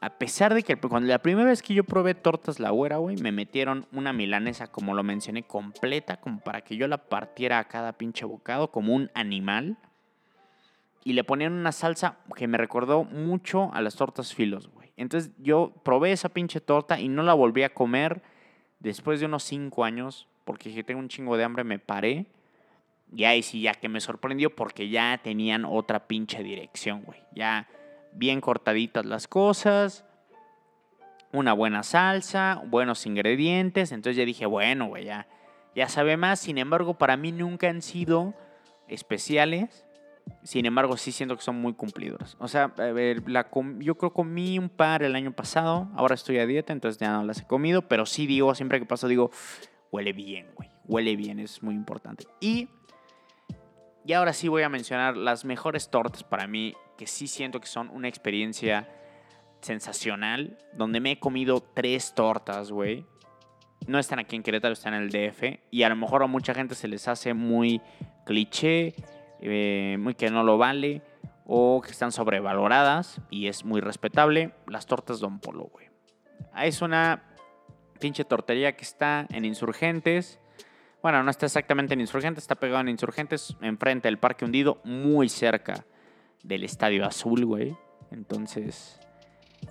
[0.02, 3.18] a pesar de que cuando la primera vez que yo probé tortas la güera, güey,
[3.18, 7.68] me metieron una milanesa, como lo mencioné, completa, como para que yo la partiera a
[7.68, 9.78] cada pinche bocado, como un animal.
[11.04, 14.92] Y le ponían una salsa que me recordó mucho a las tortas filos, güey.
[14.98, 18.24] Entonces yo probé esa pinche torta y no la volví a comer
[18.80, 22.26] después de unos 5 años, porque dije, tengo un chingo de hambre, me paré.
[23.16, 27.20] Y ahí sí, ya que me sorprendió porque ya tenían otra pinche dirección, güey.
[27.36, 27.68] Ya
[28.14, 30.06] bien cortaditas las cosas,
[31.34, 33.92] una buena salsa, buenos ingredientes.
[33.92, 35.28] Entonces ya dije, bueno, güey, ya,
[35.76, 36.40] ya sabe más.
[36.40, 38.34] Sin embargo, para mí nunca han sido
[38.88, 39.86] especiales.
[40.44, 42.38] Sin embargo, sí siento que son muy cumplidoras.
[42.40, 45.90] O sea, la yo creo que comí un par el año pasado.
[45.96, 47.84] Ahora estoy a dieta, entonces ya no las he comido.
[47.88, 49.32] Pero sí digo, siempre que paso, digo,
[49.92, 50.70] huele bien, güey.
[50.86, 52.26] Huele bien, es muy importante.
[52.40, 52.70] Y,
[54.06, 57.66] y ahora sí voy a mencionar las mejores tortas para mí, que sí siento que
[57.66, 58.88] son una experiencia
[59.62, 60.60] sensacional.
[60.74, 63.08] Donde me he comido tres tortas, güey.
[63.88, 65.62] No están aquí en Querétaro, están en el DF.
[65.72, 67.82] Y a lo mejor a mucha gente se les hace muy
[68.24, 68.94] cliché,
[69.40, 71.02] eh, muy que no lo vale,
[71.44, 73.20] o que están sobrevaloradas.
[73.32, 74.54] Y es muy respetable.
[74.68, 75.90] Las tortas Don Polo, güey.
[76.58, 77.24] Es una
[78.00, 80.40] pinche tortería que está en Insurgentes.
[81.02, 85.30] Bueno, no está exactamente en Insurgentes, está pegado en Insurgentes, enfrente del Parque Hundido, muy
[85.30, 85.84] cerca
[86.44, 87.76] del Estadio Azul, güey.
[88.12, 89.00] Entonces,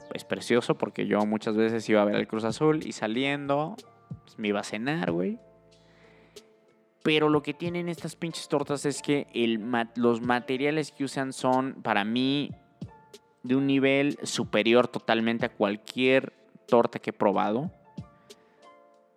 [0.08, 3.76] pues precioso, porque yo muchas veces iba a ver el Cruz Azul y saliendo,
[4.24, 5.38] pues, me iba a cenar, güey.
[7.02, 9.60] Pero lo que tienen estas pinches tortas es que el
[9.96, 12.50] los materiales que usan son, para mí,
[13.42, 16.32] de un nivel superior totalmente a cualquier
[16.68, 17.70] torta que he probado.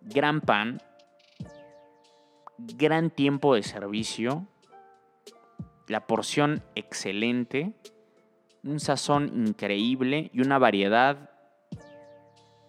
[0.00, 0.80] Gran pan,
[2.58, 4.46] gran tiempo de servicio,
[5.88, 7.72] la porción excelente,
[8.62, 11.30] un sazón increíble y una variedad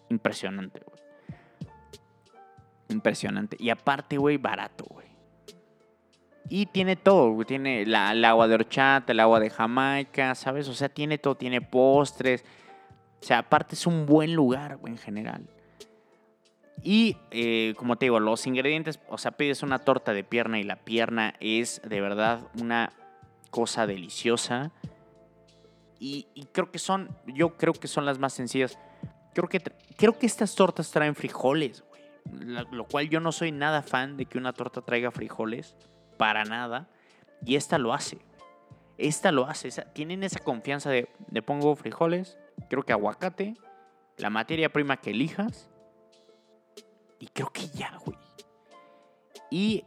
[0.10, 0.82] impresionante.
[2.90, 3.58] Impresionante.
[3.60, 5.08] Y aparte, güey, barato, güey.
[6.50, 7.44] Y tiene todo.
[7.46, 10.68] Tiene la- el agua de horchata, el agua de Jamaica, ¿sabes?
[10.68, 12.44] O sea, tiene todo, tiene postres.
[13.22, 15.48] O sea, aparte es un buen lugar, güey, en general.
[16.84, 20.64] Y eh, como te digo, los ingredientes, o sea, pides una torta de pierna y
[20.64, 22.92] la pierna es de verdad una
[23.56, 24.74] cosa deliciosa.
[25.98, 28.78] Y, creo que son, yo creo que son las más sencillas.
[29.34, 29.62] Creo que,
[29.96, 32.04] creo que estas tortas traen frijoles, güey.
[32.72, 35.78] Lo cual yo no soy nada fan de que una torta traiga frijoles,
[36.18, 36.90] para nada.
[37.46, 38.18] Y esta lo hace.
[38.98, 39.70] Esta lo hace.
[39.94, 42.38] tienen esa confianza de, le pongo frijoles,
[42.70, 43.56] creo que aguacate,
[44.18, 45.70] la materia prima que elijas.
[47.20, 48.18] Y creo que ya, güey.
[49.50, 49.86] Y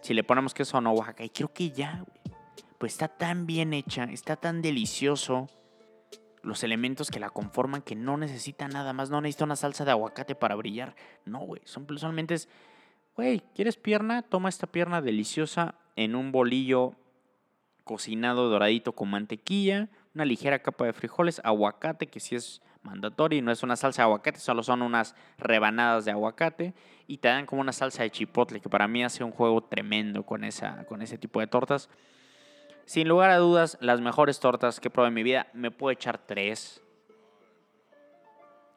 [0.00, 2.17] si le ponemos queso no Oaxaca, y creo que ya, güey.
[2.78, 5.48] Pues está tan bien hecha, está tan delicioso
[6.42, 9.90] los elementos que la conforman que no necesita nada más, no necesita una salsa de
[9.90, 10.94] aguacate para brillar.
[11.24, 12.48] No, güey, son solamente es,
[13.16, 14.22] güey, ¿quieres pierna?
[14.22, 16.94] Toma esta pierna deliciosa en un bolillo
[17.84, 23.42] cocinado doradito con mantequilla, una ligera capa de frijoles, aguacate, que sí es mandatorio y
[23.42, 26.74] no es una salsa de aguacate, solo son unas rebanadas de aguacate
[27.06, 30.24] y te dan como una salsa de chipotle, que para mí hace un juego tremendo
[30.24, 31.88] con, esa, con ese tipo de tortas.
[32.88, 36.16] Sin lugar a dudas, las mejores tortas que he en mi vida, me puedo echar
[36.16, 36.80] tres.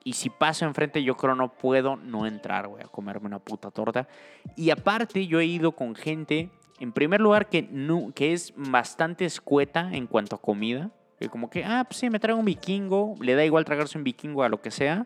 [0.03, 3.71] Y si paso enfrente, yo creo no puedo no entrar, güey, a comerme una puta
[3.71, 4.09] torta.
[4.57, 6.49] Y aparte, yo he ido con gente,
[6.81, 10.91] en primer lugar, que, no, que es bastante escueta en cuanto a comida.
[11.17, 14.03] Que como que, ah, pues sí, me traigo un vikingo, le da igual tragarse un
[14.03, 15.05] vikingo a lo que sea.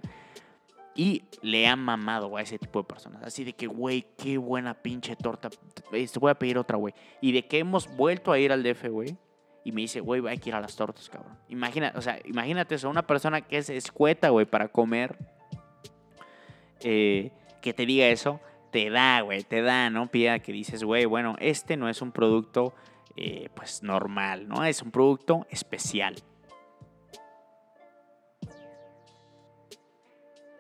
[0.96, 3.22] Y le ha mamado a ese tipo de personas.
[3.24, 5.50] Así de que, güey, qué buena pinche torta.
[5.92, 6.94] Este, voy a pedir otra, güey.
[7.20, 9.18] Y de que hemos vuelto a ir al DF, güey.
[9.66, 11.38] Y me dice, güey, hay que ir a las tortas, cabrón.
[11.50, 15.18] Imagina, o sea, imagínate eso, una persona que es escueta, güey, para comer.
[16.82, 17.32] eh,
[17.62, 18.40] que te diga eso,
[18.72, 20.08] te da, güey, te da, ¿no?
[20.08, 22.76] Pida que dices, güey, bueno, este no es un producto,
[23.16, 24.64] eh, pues, normal, ¿no?
[24.64, 26.16] Es un producto especial.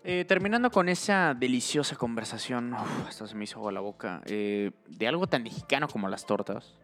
[0.07, 4.69] Eh, terminando con esa deliciosa conversación, uf, hasta se me hizo agua la boca, eh,
[4.87, 6.75] de algo tan mexicano como las tortas,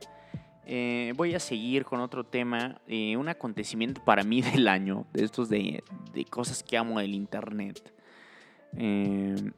[0.66, 5.26] eh, voy a seguir con otro tema, eh, un acontecimiento para mí del año, de
[5.26, 7.94] estos de, de cosas que amo del internet,
[8.78, 9.52] eh,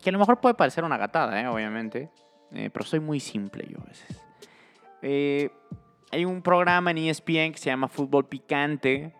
[0.00, 2.10] que a lo mejor puede parecer una gatada, eh, obviamente,
[2.50, 5.50] pero soy muy simple yo a veces.
[6.12, 9.14] Hay un programa en ESPN que se llama Fútbol Picante,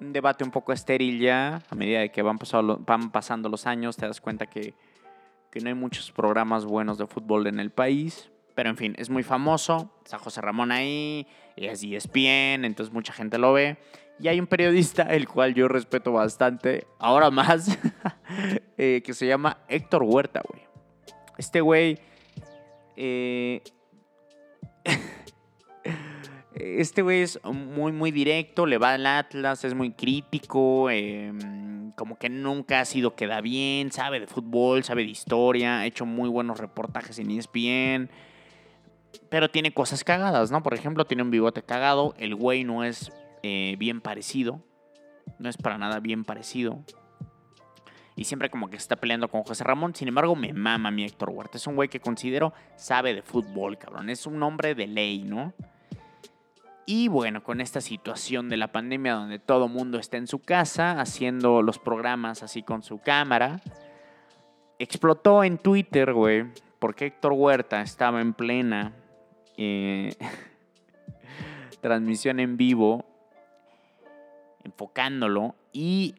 [0.00, 1.62] un debate un poco estéril ya.
[1.70, 4.74] A medida de que van, pasando, van pasando los años, te das cuenta que,
[5.50, 8.30] que no hay muchos programas buenos de fútbol en el país.
[8.54, 9.90] Pero en fin, es muy famoso.
[10.04, 11.26] Está José Ramón ahí,
[11.56, 13.78] es ESPN, entonces mucha gente lo ve.
[14.20, 17.78] Y hay un periodista, el cual yo respeto bastante, ahora más,
[18.76, 20.62] eh, que se llama Héctor Huerta, güey.
[21.36, 22.00] Este güey...
[22.96, 23.62] eh,
[26.60, 31.32] este güey es muy, muy directo, le va al Atlas, es muy crítico, eh,
[31.96, 36.04] como que nunca ha sido queda bien, sabe de fútbol, sabe de historia, ha hecho
[36.06, 38.10] muy buenos reportajes en ESPN,
[39.28, 40.62] pero tiene cosas cagadas, ¿no?
[40.62, 44.60] Por ejemplo, tiene un bigote cagado, el güey no es eh, bien parecido,
[45.38, 46.82] no es para nada bien parecido.
[48.16, 49.94] y siempre como que está peleando con José Ramón.
[49.94, 51.56] Sin embargo, me mama mi Héctor Huerta.
[51.56, 54.10] Es un güey que considero sabe de fútbol, cabrón.
[54.10, 55.54] Es un hombre de ley, ¿no?
[56.90, 60.98] Y bueno, con esta situación de la pandemia donde todo mundo está en su casa
[61.02, 63.60] haciendo los programas así con su cámara,
[64.78, 66.46] explotó en Twitter, güey,
[66.78, 68.94] porque Héctor Huerta estaba en plena
[69.58, 70.16] eh,
[71.82, 73.04] transmisión en vivo,
[74.64, 76.14] enfocándolo, y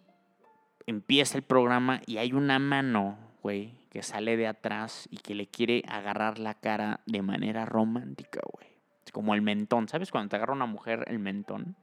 [0.86, 5.47] empieza el programa y hay una mano, güey, que sale de atrás y que le
[5.47, 8.68] quiere agarrar la cara de manera romántica, güey.
[9.10, 10.12] Es como el mentón, ¿sabes?
[10.12, 11.76] Cuando te agarra una mujer el mentón.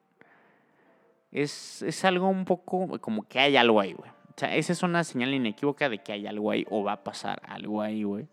[1.33, 4.09] Es, es algo un poco como que hay algo ahí, güey.
[4.09, 7.03] O sea, esa es una señal inequívoca de que hay algo ahí o va a
[7.03, 8.29] pasar algo ahí, güey.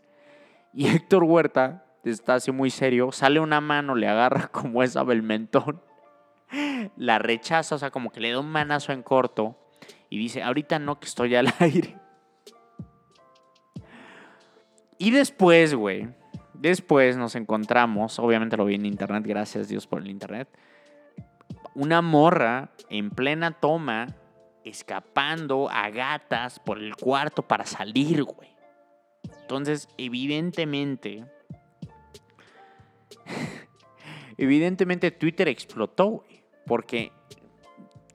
[0.74, 5.24] Y Héctor Huerta está así muy serio, sale una mano, le agarra como esa del
[5.24, 5.82] mentón,
[6.96, 9.58] la rechaza, o sea, como que le da un manazo en corto
[10.12, 11.98] y dice, ahorita no que estoy al aire.
[15.00, 16.10] Y después, güey,
[16.54, 20.48] después nos encontramos, obviamente lo vi en internet, gracias Dios por el internet,
[21.76, 24.08] una morra en plena toma,
[24.64, 28.50] escapando a gatas por el cuarto para salir, güey.
[29.42, 31.26] Entonces, evidentemente,
[34.38, 37.12] evidentemente Twitter explotó, güey, porque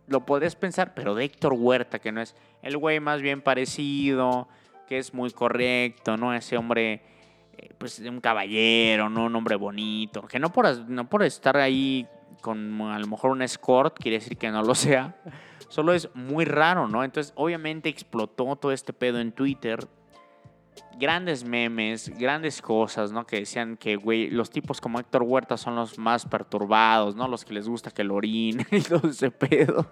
[0.06, 4.48] lo podés pensar, pero de Héctor Huerta, que no es el güey más bien parecido,
[4.88, 6.34] que es muy correcto, ¿no?
[6.34, 7.02] Ese hombre,
[7.78, 9.24] pues, un caballero, ¿no?
[9.24, 12.06] Un hombre bonito, que no por, no por estar ahí
[12.40, 15.16] con a lo mejor un escort, quiere decir que no lo sea,
[15.68, 17.04] solo es muy raro, ¿no?
[17.04, 19.86] Entonces, obviamente explotó todo este pedo en Twitter,
[20.98, 23.26] grandes memes, grandes cosas, ¿no?
[23.26, 27.28] Que decían que, güey, los tipos como Héctor Huerta son los más perturbados, ¿no?
[27.28, 29.90] Los que les gusta que lo orine y todo ese pedo.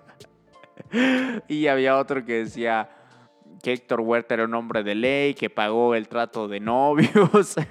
[1.49, 2.91] y había otro que decía
[3.67, 7.57] que Héctor Huerta era un hombre de ley, que pagó el trato de novios.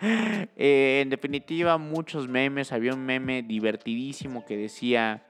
[0.00, 2.70] Eh, en definitiva, muchos memes.
[2.70, 5.26] Había un meme divertidísimo que decía...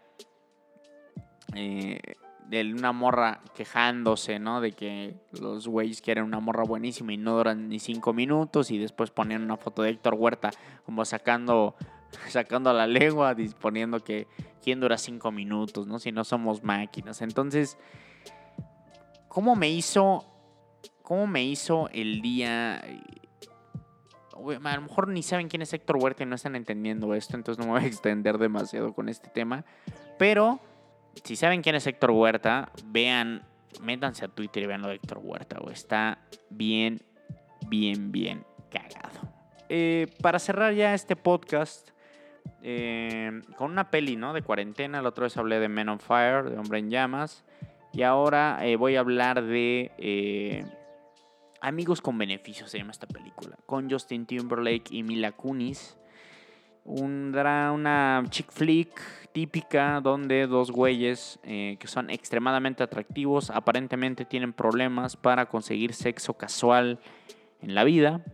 [1.54, 1.98] Eh,
[2.48, 4.60] de una morra quejándose, ¿no?
[4.60, 8.76] De que los güeyes quieren una morra buenísima y no duran ni cinco minutos y
[8.76, 10.50] después ponían una foto de Héctor Huerta
[10.84, 11.76] como sacando,
[12.28, 14.26] sacando la lengua, disponiendo que
[14.62, 15.98] quién dura cinco minutos, ¿no?
[15.98, 17.22] Si no somos máquinas.
[17.22, 17.78] Entonces,
[19.38, 20.24] ¿cómo me hizo,
[21.04, 22.78] cómo me hizo el día?
[22.80, 27.64] A lo mejor ni saben quién es Héctor Huerta y no están entendiendo esto, entonces
[27.64, 29.64] no me voy a extender demasiado con este tema,
[30.18, 30.58] pero
[31.22, 33.44] si saben quién es Héctor Huerta, vean,
[33.80, 36.18] métanse a Twitter y vean lo de Héctor Huerta, Está
[36.50, 37.00] bien,
[37.68, 39.20] bien, bien cagado.
[39.68, 41.90] Eh, para cerrar ya este podcast,
[42.64, 44.32] eh, con una peli, ¿no?
[44.32, 45.00] De cuarentena.
[45.00, 47.44] La otra vez hablé de Men on Fire, de Hombre en Llamas.
[47.92, 50.64] Y ahora eh, voy a hablar de
[51.60, 53.56] Amigos con Beneficios, se llama esta película.
[53.66, 55.98] Con Justin Timberlake y Mila Kunis.
[56.84, 59.00] Un, una chick flick
[59.32, 66.34] típica donde dos güeyes eh, que son extremadamente atractivos aparentemente tienen problemas para conseguir sexo
[66.34, 67.00] casual
[67.60, 68.24] en la vida.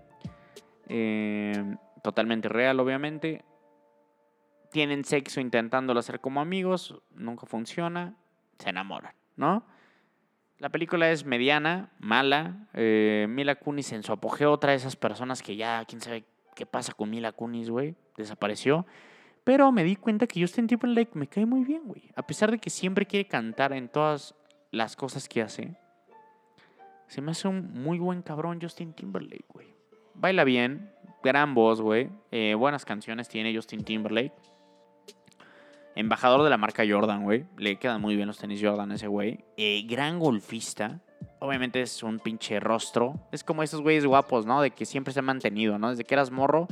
[0.89, 3.43] Eh, totalmente real, obviamente.
[4.71, 8.17] Tienen sexo intentándolo hacer como amigos, nunca funciona,
[8.59, 9.65] se enamoran, ¿no?
[10.59, 12.69] La película es mediana, mala.
[12.75, 16.25] Eh, Mila Kunis en su apogeo, otra de esas personas que ya, quién sabe
[16.55, 18.87] qué pasa con Mila Kunis, güey, desapareció.
[19.43, 22.11] Pero me di cuenta que Justin Timberlake me cae muy bien, güey.
[22.17, 24.35] A pesar de que siempre quiere cantar en todas
[24.71, 25.77] las cosas que hace.
[27.09, 29.75] Se me hace un muy buen cabrón Justin Timberlake, güey.
[30.15, 30.91] Baila bien,
[31.23, 32.09] gran voz, güey.
[32.31, 34.33] Eh, buenas canciones tiene Justin Timberlake.
[35.97, 37.45] Embajador de la marca Jordan, güey.
[37.57, 39.45] Le quedan muy bien los tenis Jordan a ese güey.
[39.57, 41.01] Eh, gran golfista.
[41.39, 43.15] Obviamente es un pinche rostro.
[43.31, 44.61] Es como esos güeyes guapos, ¿no?
[44.61, 45.91] De que siempre se ha mantenido, ¿no?
[45.91, 46.67] Desde que eras morro,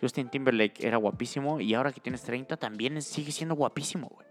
[0.00, 4.26] Justin Timberlake era guapísimo y ahora que tienes 30 también sigue siendo guapísimo, güey.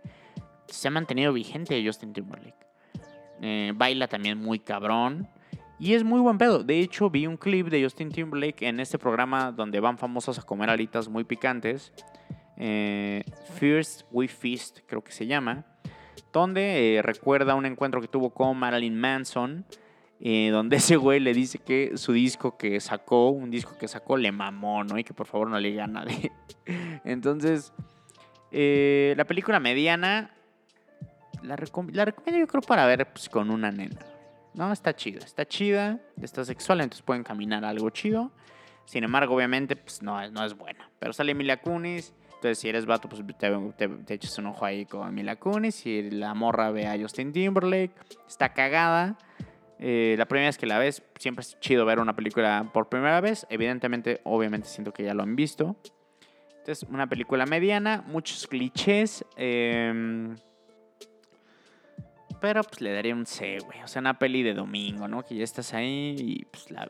[0.67, 2.65] Se ha mantenido vigente Justin Timberlake.
[3.41, 5.27] Eh, baila también muy cabrón.
[5.77, 6.63] Y es muy buen pedo.
[6.63, 10.43] De hecho, vi un clip de Justin Timberlake en este programa donde van famosos a
[10.43, 11.91] comer alitas muy picantes.
[12.57, 13.23] Eh,
[13.59, 15.65] First We Feast, creo que se llama.
[16.31, 19.65] Donde eh, recuerda un encuentro que tuvo con Marilyn Manson
[20.19, 24.17] eh, donde ese güey le dice que su disco que sacó, un disco que sacó,
[24.17, 24.97] le mamó, ¿no?
[24.97, 26.31] Y que por favor no le diga a nadie.
[27.03, 27.73] Entonces,
[28.51, 30.31] eh, la película mediana,
[31.43, 33.99] la, recomiendo yo creo para ver pues, con una nena.
[34.53, 38.31] No, está chida, está chida, está sexual, entonces pueden caminar algo chido.
[38.85, 40.89] Sin embargo, obviamente, pues no, no es buena.
[40.97, 42.13] Pero sale Emilia Kunis.
[42.45, 45.73] Entonces, si eres vato, pues te, te, echas un ojo ahí con Emilia Kunis.
[45.73, 47.91] Si la morra ve a Justin Timberlake,
[48.27, 49.17] está cagada.
[49.79, 53.19] Eh, la primera vez que la ves, siempre es chido ver una película por primera
[53.19, 53.47] vez.
[53.49, 55.75] Evidentemente, obviamente siento que ya lo han visto.
[56.59, 59.25] Entonces, una película mediana, muchos clichés.
[59.37, 60.35] em,
[62.45, 63.81] pero pues le daría un C, güey.
[63.81, 65.23] O sea, una peli de domingo, ¿no?
[65.25, 66.87] Que ya estás ahí y pues la,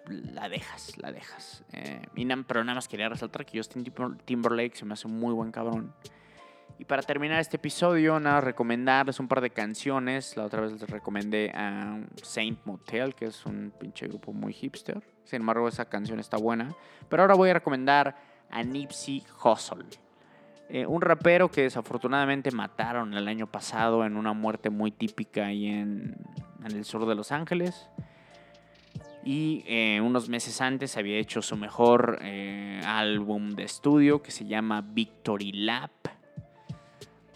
[0.49, 1.63] dejas, la dejas.
[1.71, 2.01] Eh,
[2.45, 5.53] pero nada más quería resaltar que Justin Timber- Timberlake se me hace un muy buen
[5.53, 5.93] cabrón.
[6.77, 10.35] Y para terminar este episodio, nada, recomendarles un par de canciones.
[10.35, 15.01] La otra vez les recomendé a Saint Motel, que es un pinche grupo muy hipster.
[15.23, 16.75] Sin embargo, esa canción está buena.
[17.07, 18.17] Pero ahora voy a recomendar
[18.49, 19.85] a Nipsey Hussle.
[20.69, 25.67] Eh, un rapero que desafortunadamente mataron el año pasado en una muerte muy típica ahí
[25.67, 26.15] en,
[26.65, 27.87] el sur de Los Ángeles.
[29.23, 34.45] Y eh, unos meses antes había hecho su mejor eh, álbum de estudio que se
[34.45, 35.91] llama Victory Lap.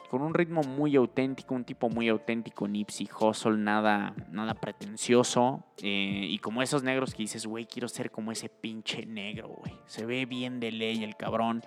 [0.09, 5.63] Con un ritmo muy auténtico, un tipo muy auténtico, Nipsey Hussle, nada, nada pretencioso.
[5.77, 9.75] y como esos negros que dices, güey, quiero ser como ese pinche negro, güey.
[9.85, 11.61] Se ve bien de ley el cabrón.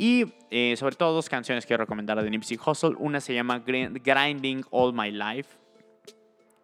[0.00, 2.94] Y eh, sobre todo dos canciones quiero recomendar de Nipsey Hussle.
[2.98, 5.58] Una se llama Gri- Grinding All My Life.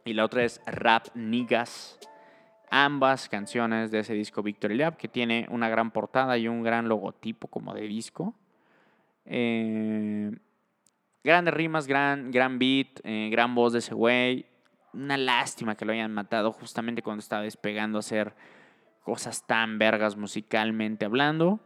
[0.04, 1.98] Y la otra es Rap Niggas.
[2.70, 6.88] Ambas canciones de ese disco Victory Lap, que tiene una gran portada y un gran
[6.88, 8.36] logotipo como de disco.
[9.24, 10.30] Eh,
[11.24, 14.46] grandes rimas, gran, gran beat, eh, gran voz de ese güey.
[14.92, 18.32] Una lástima que lo hayan matado justamente cuando estaba despegando a hacer
[19.02, 21.58] cosas tan vergas musicalmente hablando.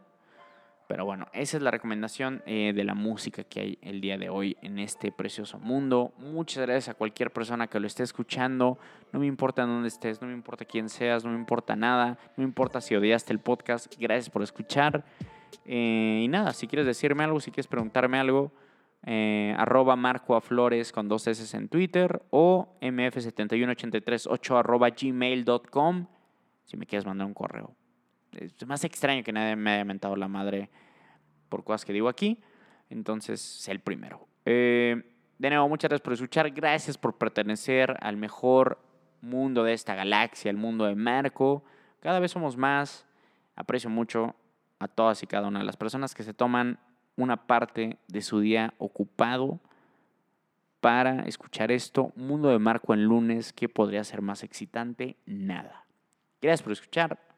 [0.89, 4.29] Pero bueno, esa es la recomendación eh, de la música que hay el día de
[4.29, 6.13] hoy en este precioso mundo.
[6.17, 8.79] Muchas gracias a cualquier persona que lo esté escuchando.
[9.13, 12.17] No me importa dónde estés, no me importa quién seas, no me importa nada.
[12.37, 13.93] No importa si odiaste el podcast.
[13.99, 15.05] Gracias por escuchar.
[15.63, 18.51] Eh, y nada, si quieres decirme algo, si quieres preguntarme algo,
[19.05, 20.41] eh, arroba Marco
[20.91, 26.07] con dos S en Twitter o mf71838 arroba gmail.com
[26.63, 27.75] si me quieres mandar un correo.
[28.33, 30.69] Es más extraño que nadie me haya mentado la madre
[31.49, 32.41] por cosas que digo aquí.
[32.89, 34.27] Entonces, sé el primero.
[34.45, 36.49] Eh, de nuevo, muchas gracias por escuchar.
[36.51, 38.79] Gracias por pertenecer al mejor
[39.21, 41.63] mundo de esta galaxia, el mundo de Marco.
[41.99, 43.05] Cada vez somos más.
[43.55, 44.35] Aprecio mucho
[44.79, 46.79] a todas y cada una de las personas que se toman
[47.17, 49.59] una parte de su día ocupado
[50.79, 52.13] para escuchar esto.
[52.15, 55.17] Mundo de Marco en lunes, ¿qué podría ser más excitante?
[55.25, 55.85] Nada.
[56.41, 57.28] Gracias por escuchar.